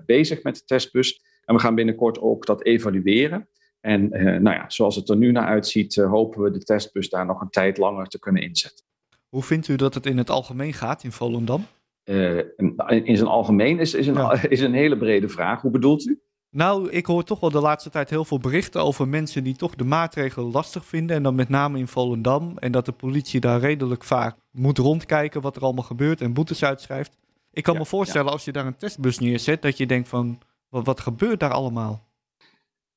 bezig 0.06 0.44
met 0.44 0.56
de 0.56 0.66
testbus. 0.66 1.22
En 1.46 1.56
we 1.56 1.62
gaan 1.62 1.76
binnenkort 1.76 2.20
ook 2.20 2.46
dat 2.46 2.64
evalueren. 2.64 3.48
En 3.86 4.10
nou 4.44 4.56
ja, 4.56 4.70
zoals 4.70 4.96
het 4.96 5.10
er 5.10 5.18
nu 5.18 5.32
naar 5.32 5.48
uitziet, 5.48 5.96
hopen 5.96 6.42
we 6.42 6.52
de 6.52 6.64
testbus 6.64 7.10
daar 7.10 7.26
nog 7.26 7.42
een 7.42 7.50
tijd 7.50 7.78
langer 7.78 8.08
te 8.08 8.20
kunnen 8.20 8.42
inzetten. 8.44 8.86
Hoe 9.30 9.44
vindt 9.44 9.68
u 9.68 9.76
dat 9.76 9.94
het 9.94 10.06
in 10.06 10.18
het 10.18 10.30
algemeen 10.30 10.74
gaat 10.74 11.04
in 11.04 11.12
Volendam? 11.12 11.66
in 12.06 13.18
zijn 13.18 13.28
algemeen 13.28 13.80
is, 13.80 13.94
is, 13.94 14.08
een, 14.08 14.14
Ja. 14.14 14.42
is 14.50 14.62
een 14.62 14.74
hele 14.74 14.98
brede 14.98 15.30
vraag. 15.30 15.62
Hoe 15.62 15.72
bedoelt 15.72 16.06
u? 16.06 16.20
Nou, 16.50 16.90
ik 16.90 17.06
hoor 17.06 17.24
toch 17.24 17.40
wel 17.40 17.50
de 17.50 17.60
laatste 17.60 17.90
tijd 17.90 18.10
heel 18.10 18.26
veel 18.26 18.40
berichten 18.40 18.84
over 18.84 19.08
mensen 19.08 19.44
die 19.44 19.56
toch 19.56 19.76
de 19.76 19.84
maatregelen 19.84 20.52
lastig 20.52 20.86
vinden. 20.86 21.16
En 21.16 21.24
dan 21.24 21.36
met 21.36 21.50
name 21.50 21.78
in 21.80 21.88
Volendam. 21.88 22.58
En 22.58 22.72
dat 22.72 22.86
de 22.86 22.92
politie 22.92 23.40
daar 23.40 23.60
redelijk 23.60 24.04
vaak 24.04 24.36
moet 24.52 24.78
rondkijken 24.78 25.42
wat 25.42 25.56
er 25.56 25.62
allemaal 25.62 25.84
gebeurt 25.84 26.22
en 26.22 26.34
boetes 26.34 26.64
uitschrijft. 26.64 27.18
Ik 27.52 27.64
kan 27.64 27.74
Ja, 27.74 27.80
me 27.80 27.86
voorstellen 27.86 28.32
als 28.32 28.46
je 28.46 28.52
daar 28.52 28.66
een 28.66 28.78
testbus 28.78 29.20
neerzet, 29.20 29.62
dat 29.62 29.78
je 29.78 29.86
denkt 29.86 30.08
van, 30.08 30.40
wat, 30.70 30.86
wat 30.86 31.00
gebeurt 31.00 31.40
daar 31.40 31.54
allemaal? 31.54 32.05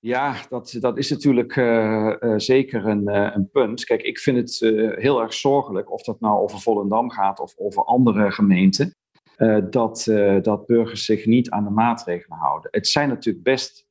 Ja, 0.00 0.36
dat, 0.48 0.76
dat 0.80 0.98
is 0.98 1.10
natuurlijk 1.10 1.56
eh, 1.56 2.22
eh, 2.22 2.34
zeker 2.36 2.86
een, 2.86 3.08
eh, 3.08 3.30
een 3.34 3.50
punt. 3.50 3.84
Kijk, 3.84 4.02
ik 4.02 4.18
vind 4.18 4.36
het 4.36 4.58
heel 4.98 5.20
erg 5.20 5.34
zorgelijk, 5.34 5.92
of 5.92 6.02
dat 6.02 6.20
nou 6.20 6.38
over 6.38 6.60
Volendam 6.60 7.10
gaat 7.10 7.40
of 7.40 7.54
over 7.56 7.84
andere 7.84 8.30
gemeenten, 8.30 8.96
dat, 9.70 10.04
dat 10.42 10.66
burgers 10.66 11.04
zich 11.04 11.26
niet 11.26 11.50
aan 11.50 11.64
de 11.64 11.70
maatregelen 11.70 12.38
houden. 12.38 12.70
Het 12.70 12.88
zijn 12.88 13.08
natuurlijk 13.08 13.44
best 13.44 13.86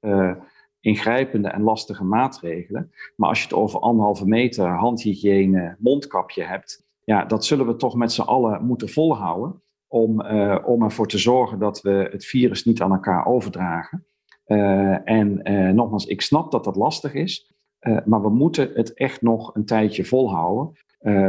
ingrijpende 0.80 1.48
en 1.48 1.62
lastige 1.62 2.04
maatregelen, 2.04 2.92
maar 3.16 3.30
als 3.30 3.38
je 3.40 3.44
het 3.44 3.54
over 3.54 3.80
anderhalve 3.80 4.26
meter, 4.26 4.68
handhygiëne, 4.68 5.76
mondkapje 5.80 6.44
hebt, 6.44 6.86
ja, 7.04 7.26
dat 7.26 7.46
zullen 7.46 7.68
we 7.68 7.76
toch 7.76 7.96
met 7.96 8.12
z'n 8.12 8.22
allen 8.22 8.66
moeten 8.66 8.90
volhouden 8.90 9.62
om, 9.88 10.22
om 10.66 10.84
ervoor 10.84 11.08
te 11.08 11.18
zorgen 11.18 11.60
dat 11.60 11.82
we 11.82 12.10
het 12.12 12.26
virus 12.26 12.66
niet 12.66 12.82
aan 12.82 12.92
elkaar 12.92 13.26
overdragen. 13.26 14.06
Uh, 14.48 15.10
en 15.10 15.52
uh, 15.52 15.70
nogmaals, 15.70 16.06
ik 16.06 16.22
snap 16.22 16.52
dat 16.52 16.64
dat 16.64 16.76
lastig 16.76 17.14
is, 17.14 17.54
uh, 17.82 17.98
maar 18.06 18.22
we 18.22 18.30
moeten 18.30 18.72
het 18.74 18.94
echt 18.94 19.22
nog 19.22 19.56
een 19.56 19.66
tijdje 19.66 20.06
volhouden. 20.06 20.74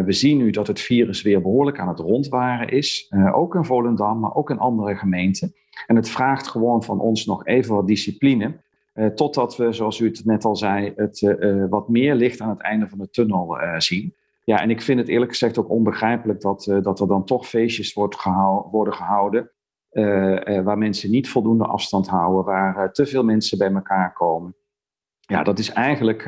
We 0.05 0.13
zien 0.13 0.39
nu 0.39 0.51
dat 0.51 0.67
het 0.67 0.81
virus 0.81 1.23
weer 1.23 1.43
behoorlijk 1.43 1.79
aan 1.79 1.89
het 1.89 1.99
rondwaren 1.99 2.69
is, 2.69 3.13
ook 3.33 3.55
in 3.55 3.65
Volendam, 3.65 4.21
maar 4.21 4.35
ook 4.35 4.51
in 4.51 4.59
andere 4.59 4.97
gemeenten. 4.97 5.55
En 5.87 5.97
het 5.97 6.09
vraagt 6.09 6.49
gewoon 6.49 6.83
van 6.83 7.01
ons 7.01 7.27
nog 7.27 7.47
even 7.47 7.75
wat 7.75 7.87
discipline, 7.87 8.61
totdat 9.15 9.57
we, 9.57 9.73
zoals 9.73 10.01
u 10.01 10.07
het 10.07 10.25
net 10.25 10.45
al 10.45 10.57
zei, 10.57 10.93
het 10.97 11.37
wat 11.71 11.89
meer 11.89 12.15
licht 12.15 12.41
aan 12.41 12.49
het 12.49 12.61
einde 12.61 12.89
van 12.89 12.99
de 12.99 13.11
tunnel 13.11 13.57
zien. 13.79 14.15
Ja, 14.45 14.61
en 14.63 14.71
ik 14.71 14.83
vind 14.83 14.99
het 14.99 15.09
eerlijk 15.09 15.31
gezegd 15.31 15.59
ook 15.59 15.71
onbegrijpelijk 15.71 16.41
dat, 16.41 16.79
dat 16.83 17.01
er 17.01 17.09
dan 17.09 17.25
toch 17.25 17.49
feestjes 17.49 17.93
wordt 17.93 18.17
worden 18.71 18.95
gehouden. 18.95 19.51
Uh, 19.93 20.41
uh, 20.45 20.65
waar 20.65 20.79
mensen 20.79 21.11
niet 21.11 21.29
voldoende 21.29 21.65
afstand 21.65 22.09
houden, 22.09 22.45
waar 22.45 22.77
uh, 22.77 22.91
te 22.91 23.07
veel 23.07 23.25
mensen 23.25 23.59
bij 23.59 23.73
elkaar 23.73 24.13
komen. 24.13 24.57
Ja, 25.21 25.43
dat 25.43 25.59
is 25.59 25.71
eigenlijk 25.71 26.23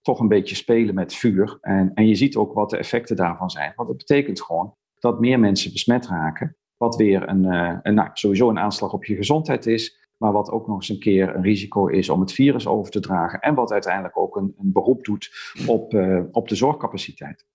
toch 0.00 0.20
een 0.20 0.28
beetje 0.28 0.54
spelen 0.54 0.94
met 0.94 1.14
vuur. 1.14 1.58
En, 1.60 1.90
en 1.94 2.06
je 2.06 2.14
ziet 2.14 2.36
ook 2.36 2.52
wat 2.52 2.70
de 2.70 2.76
effecten 2.76 3.16
daarvan 3.16 3.50
zijn. 3.50 3.72
Want 3.76 3.88
het 3.88 3.96
betekent 3.96 4.42
gewoon 4.42 4.74
dat 4.94 5.20
meer 5.20 5.40
mensen 5.40 5.72
besmet 5.72 6.06
raken. 6.06 6.56
Wat 6.76 6.96
weer 6.96 7.28
een, 7.28 7.44
een 7.82 7.94
nou, 7.94 8.10
sowieso 8.12 8.48
een 8.48 8.58
aanslag 8.58 8.92
op 8.92 9.04
je 9.04 9.16
gezondheid 9.16 9.66
is. 9.66 10.10
Maar 10.16 10.32
wat 10.32 10.50
ook 10.50 10.66
nog 10.66 10.76
eens 10.76 10.88
een 10.88 10.98
keer 10.98 11.34
een 11.34 11.42
risico 11.42 11.86
is 11.86 12.08
om 12.08 12.20
het 12.20 12.32
virus 12.32 12.66
over 12.66 12.92
te 12.92 13.00
dragen. 13.00 13.40
En 13.40 13.54
wat 13.54 13.72
uiteindelijk 13.72 14.18
ook 14.18 14.36
een, 14.36 14.54
een 14.58 14.72
beroep 14.72 15.04
doet 15.04 15.30
op, 15.66 15.94
op 16.32 16.48
de 16.48 16.54
zorgcapaciteit. 16.54 17.46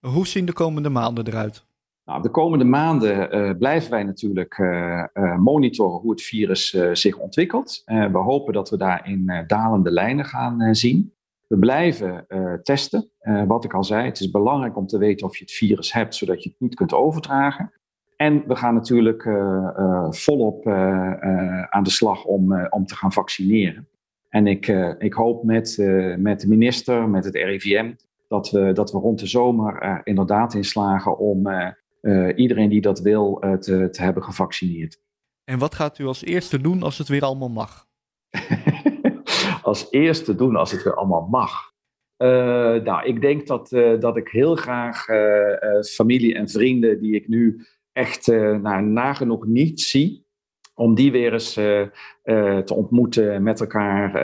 Hoe 0.00 0.26
zien 0.26 0.46
de 0.46 0.52
komende 0.52 0.88
maanden 0.88 1.26
eruit? 1.26 1.65
Nou, 2.06 2.22
de 2.22 2.30
komende 2.30 2.64
maanden 2.64 3.36
uh, 3.36 3.56
blijven 3.58 3.90
wij 3.90 4.04
natuurlijk 4.04 4.58
uh, 4.58 5.04
uh, 5.14 5.36
monitoren 5.36 6.00
hoe 6.00 6.10
het 6.10 6.22
virus 6.22 6.76
zich 6.92 7.18
ontwikkelt. 7.18 7.82
we 7.84 8.18
hopen 8.18 8.52
dat 8.52 8.70
we 8.70 8.76
daar 8.76 9.08
in 9.08 9.44
dalende 9.46 9.90
lijnen 9.90 10.24
gaan 10.24 10.74
zien. 10.74 11.14
We 11.46 11.58
blijven 11.58 12.26
testen. 12.62 13.10
wat 13.46 13.64
ik 13.64 13.74
al 13.74 13.84
zei, 13.84 14.04
het 14.04 14.20
is 14.20 14.30
belangrijk 14.30 14.76
om 14.76 14.86
te 14.86 14.98
weten 14.98 15.26
of 15.26 15.36
je 15.36 15.44
het 15.44 15.52
virus 15.52 15.92
hebt, 15.92 16.14
zodat 16.14 16.42
je 16.42 16.48
het 16.48 16.60
niet 16.60 16.74
kunt 16.74 16.92
overdragen. 16.94 17.72
En 18.16 18.44
we 18.46 18.56
gaan 18.56 18.74
natuurlijk 18.74 19.22
volop 20.10 20.66
aan 21.70 21.82
de 21.82 21.90
slag 21.90 22.24
om, 22.24 22.66
om 22.68 22.86
te 22.86 22.96
gaan 22.96 23.12
vaccineren. 23.12 23.88
En 24.28 24.46
ik, 24.46 24.66
ik 24.98 25.12
hoop 25.12 25.44
met, 25.44 25.76
met 26.18 26.40
de 26.40 26.48
minister, 26.48 27.08
met 27.08 27.24
het 27.24 27.34
RIVM, 27.34 27.92
dat 28.28 28.50
we, 28.50 28.72
dat 28.72 28.92
we 28.92 28.98
rond 28.98 29.18
de 29.18 29.26
zomer 29.26 29.82
er 29.82 30.00
inderdaad 30.04 30.54
in 30.54 30.64
slagen 30.64 31.18
om 31.18 31.46
uh, 31.46 31.68
iedereen 32.36 32.68
die 32.68 32.80
dat 32.80 33.00
wil 33.00 33.44
uh, 33.44 33.52
te, 33.52 33.90
te, 33.90 34.02
hebben 34.02 34.22
gevaccineerd. 34.22 35.00
En 35.44 35.58
wat 35.58 35.74
gaat 35.74 35.98
u 35.98 36.04
als 36.04 36.24
eerste 36.24 36.60
doen 36.60 36.82
als 36.82 36.98
het 36.98 37.08
weer 37.08 37.22
allemaal 37.22 37.48
mag? 37.48 37.86
als 39.62 39.90
eerste 39.90 40.34
doen 40.34 40.56
als 40.56 40.72
het 40.72 40.82
weer 40.82 40.94
allemaal 40.94 41.26
mag. 41.26 41.74
Uh, 42.18 42.28
nou, 42.82 43.06
ik 43.06 43.20
denk 43.20 43.46
dat, 43.46 43.68
dat 44.00 44.16
ik 44.16 44.28
heel 44.28 44.56
graag 44.56 45.04
familie 45.84 46.34
en 46.34 46.48
vrienden 46.48 47.00
die 47.00 47.14
ik 47.14 47.28
nu 47.28 47.66
echt 47.92 48.26
nou, 48.26 48.82
nagenoeg 48.82 49.46
niet 49.46 49.80
zie, 49.80 50.26
om 50.74 50.94
die 50.94 51.12
weer 51.12 51.32
eens 51.32 51.52
te 51.52 52.74
ontmoeten, 52.74 53.42
met 53.42 53.60
elkaar 53.60 54.14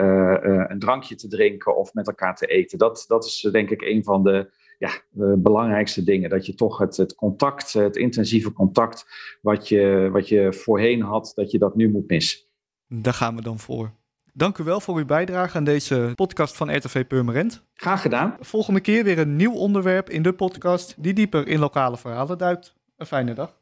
een 0.71 0.79
drankje 0.79 1.15
te 1.15 1.27
drinken 1.27 1.75
of 1.75 1.93
met 1.93 2.07
elkaar 2.07 2.35
te 2.35 2.45
eten. 2.45 2.77
Dat, 2.77 3.05
dat 3.07 3.25
is 3.25 3.47
denk 3.51 3.69
ik 3.69 3.81
een 3.81 4.03
van 4.03 4.23
de 4.23 4.51
ja, 4.83 4.91
de 5.09 5.37
belangrijkste 5.37 6.03
dingen. 6.03 6.29
Dat 6.29 6.45
je 6.45 6.55
toch 6.55 6.77
het, 6.77 6.97
het 6.97 7.15
contact, 7.15 7.73
het 7.73 7.95
intensieve 7.95 8.53
contact 8.53 9.05
wat 9.41 9.67
je, 9.67 10.09
wat 10.11 10.27
je 10.27 10.53
voorheen 10.53 11.01
had, 11.01 11.31
dat 11.35 11.51
je 11.51 11.59
dat 11.59 11.75
nu 11.75 11.91
moet 11.91 12.07
missen. 12.07 12.39
Daar 12.87 13.13
gaan 13.13 13.35
we 13.35 13.41
dan 13.41 13.59
voor. 13.59 13.91
Dank 14.33 14.57
u 14.57 14.63
wel 14.63 14.79
voor 14.79 14.97
uw 14.97 15.05
bijdrage 15.05 15.57
aan 15.57 15.63
deze 15.63 16.11
podcast 16.15 16.57
van 16.57 16.75
RTV 16.75 17.05
Purmerend. 17.07 17.63
Graag 17.73 18.01
gedaan. 18.01 18.37
Volgende 18.39 18.79
keer 18.79 19.03
weer 19.03 19.19
een 19.19 19.35
nieuw 19.35 19.53
onderwerp 19.53 20.09
in 20.09 20.21
de 20.21 20.33
podcast 20.33 20.95
die 20.97 21.13
dieper 21.13 21.47
in 21.47 21.59
lokale 21.59 21.97
verhalen 21.97 22.37
duikt. 22.37 22.75
Een 22.97 23.05
fijne 23.05 23.33
dag. 23.33 23.51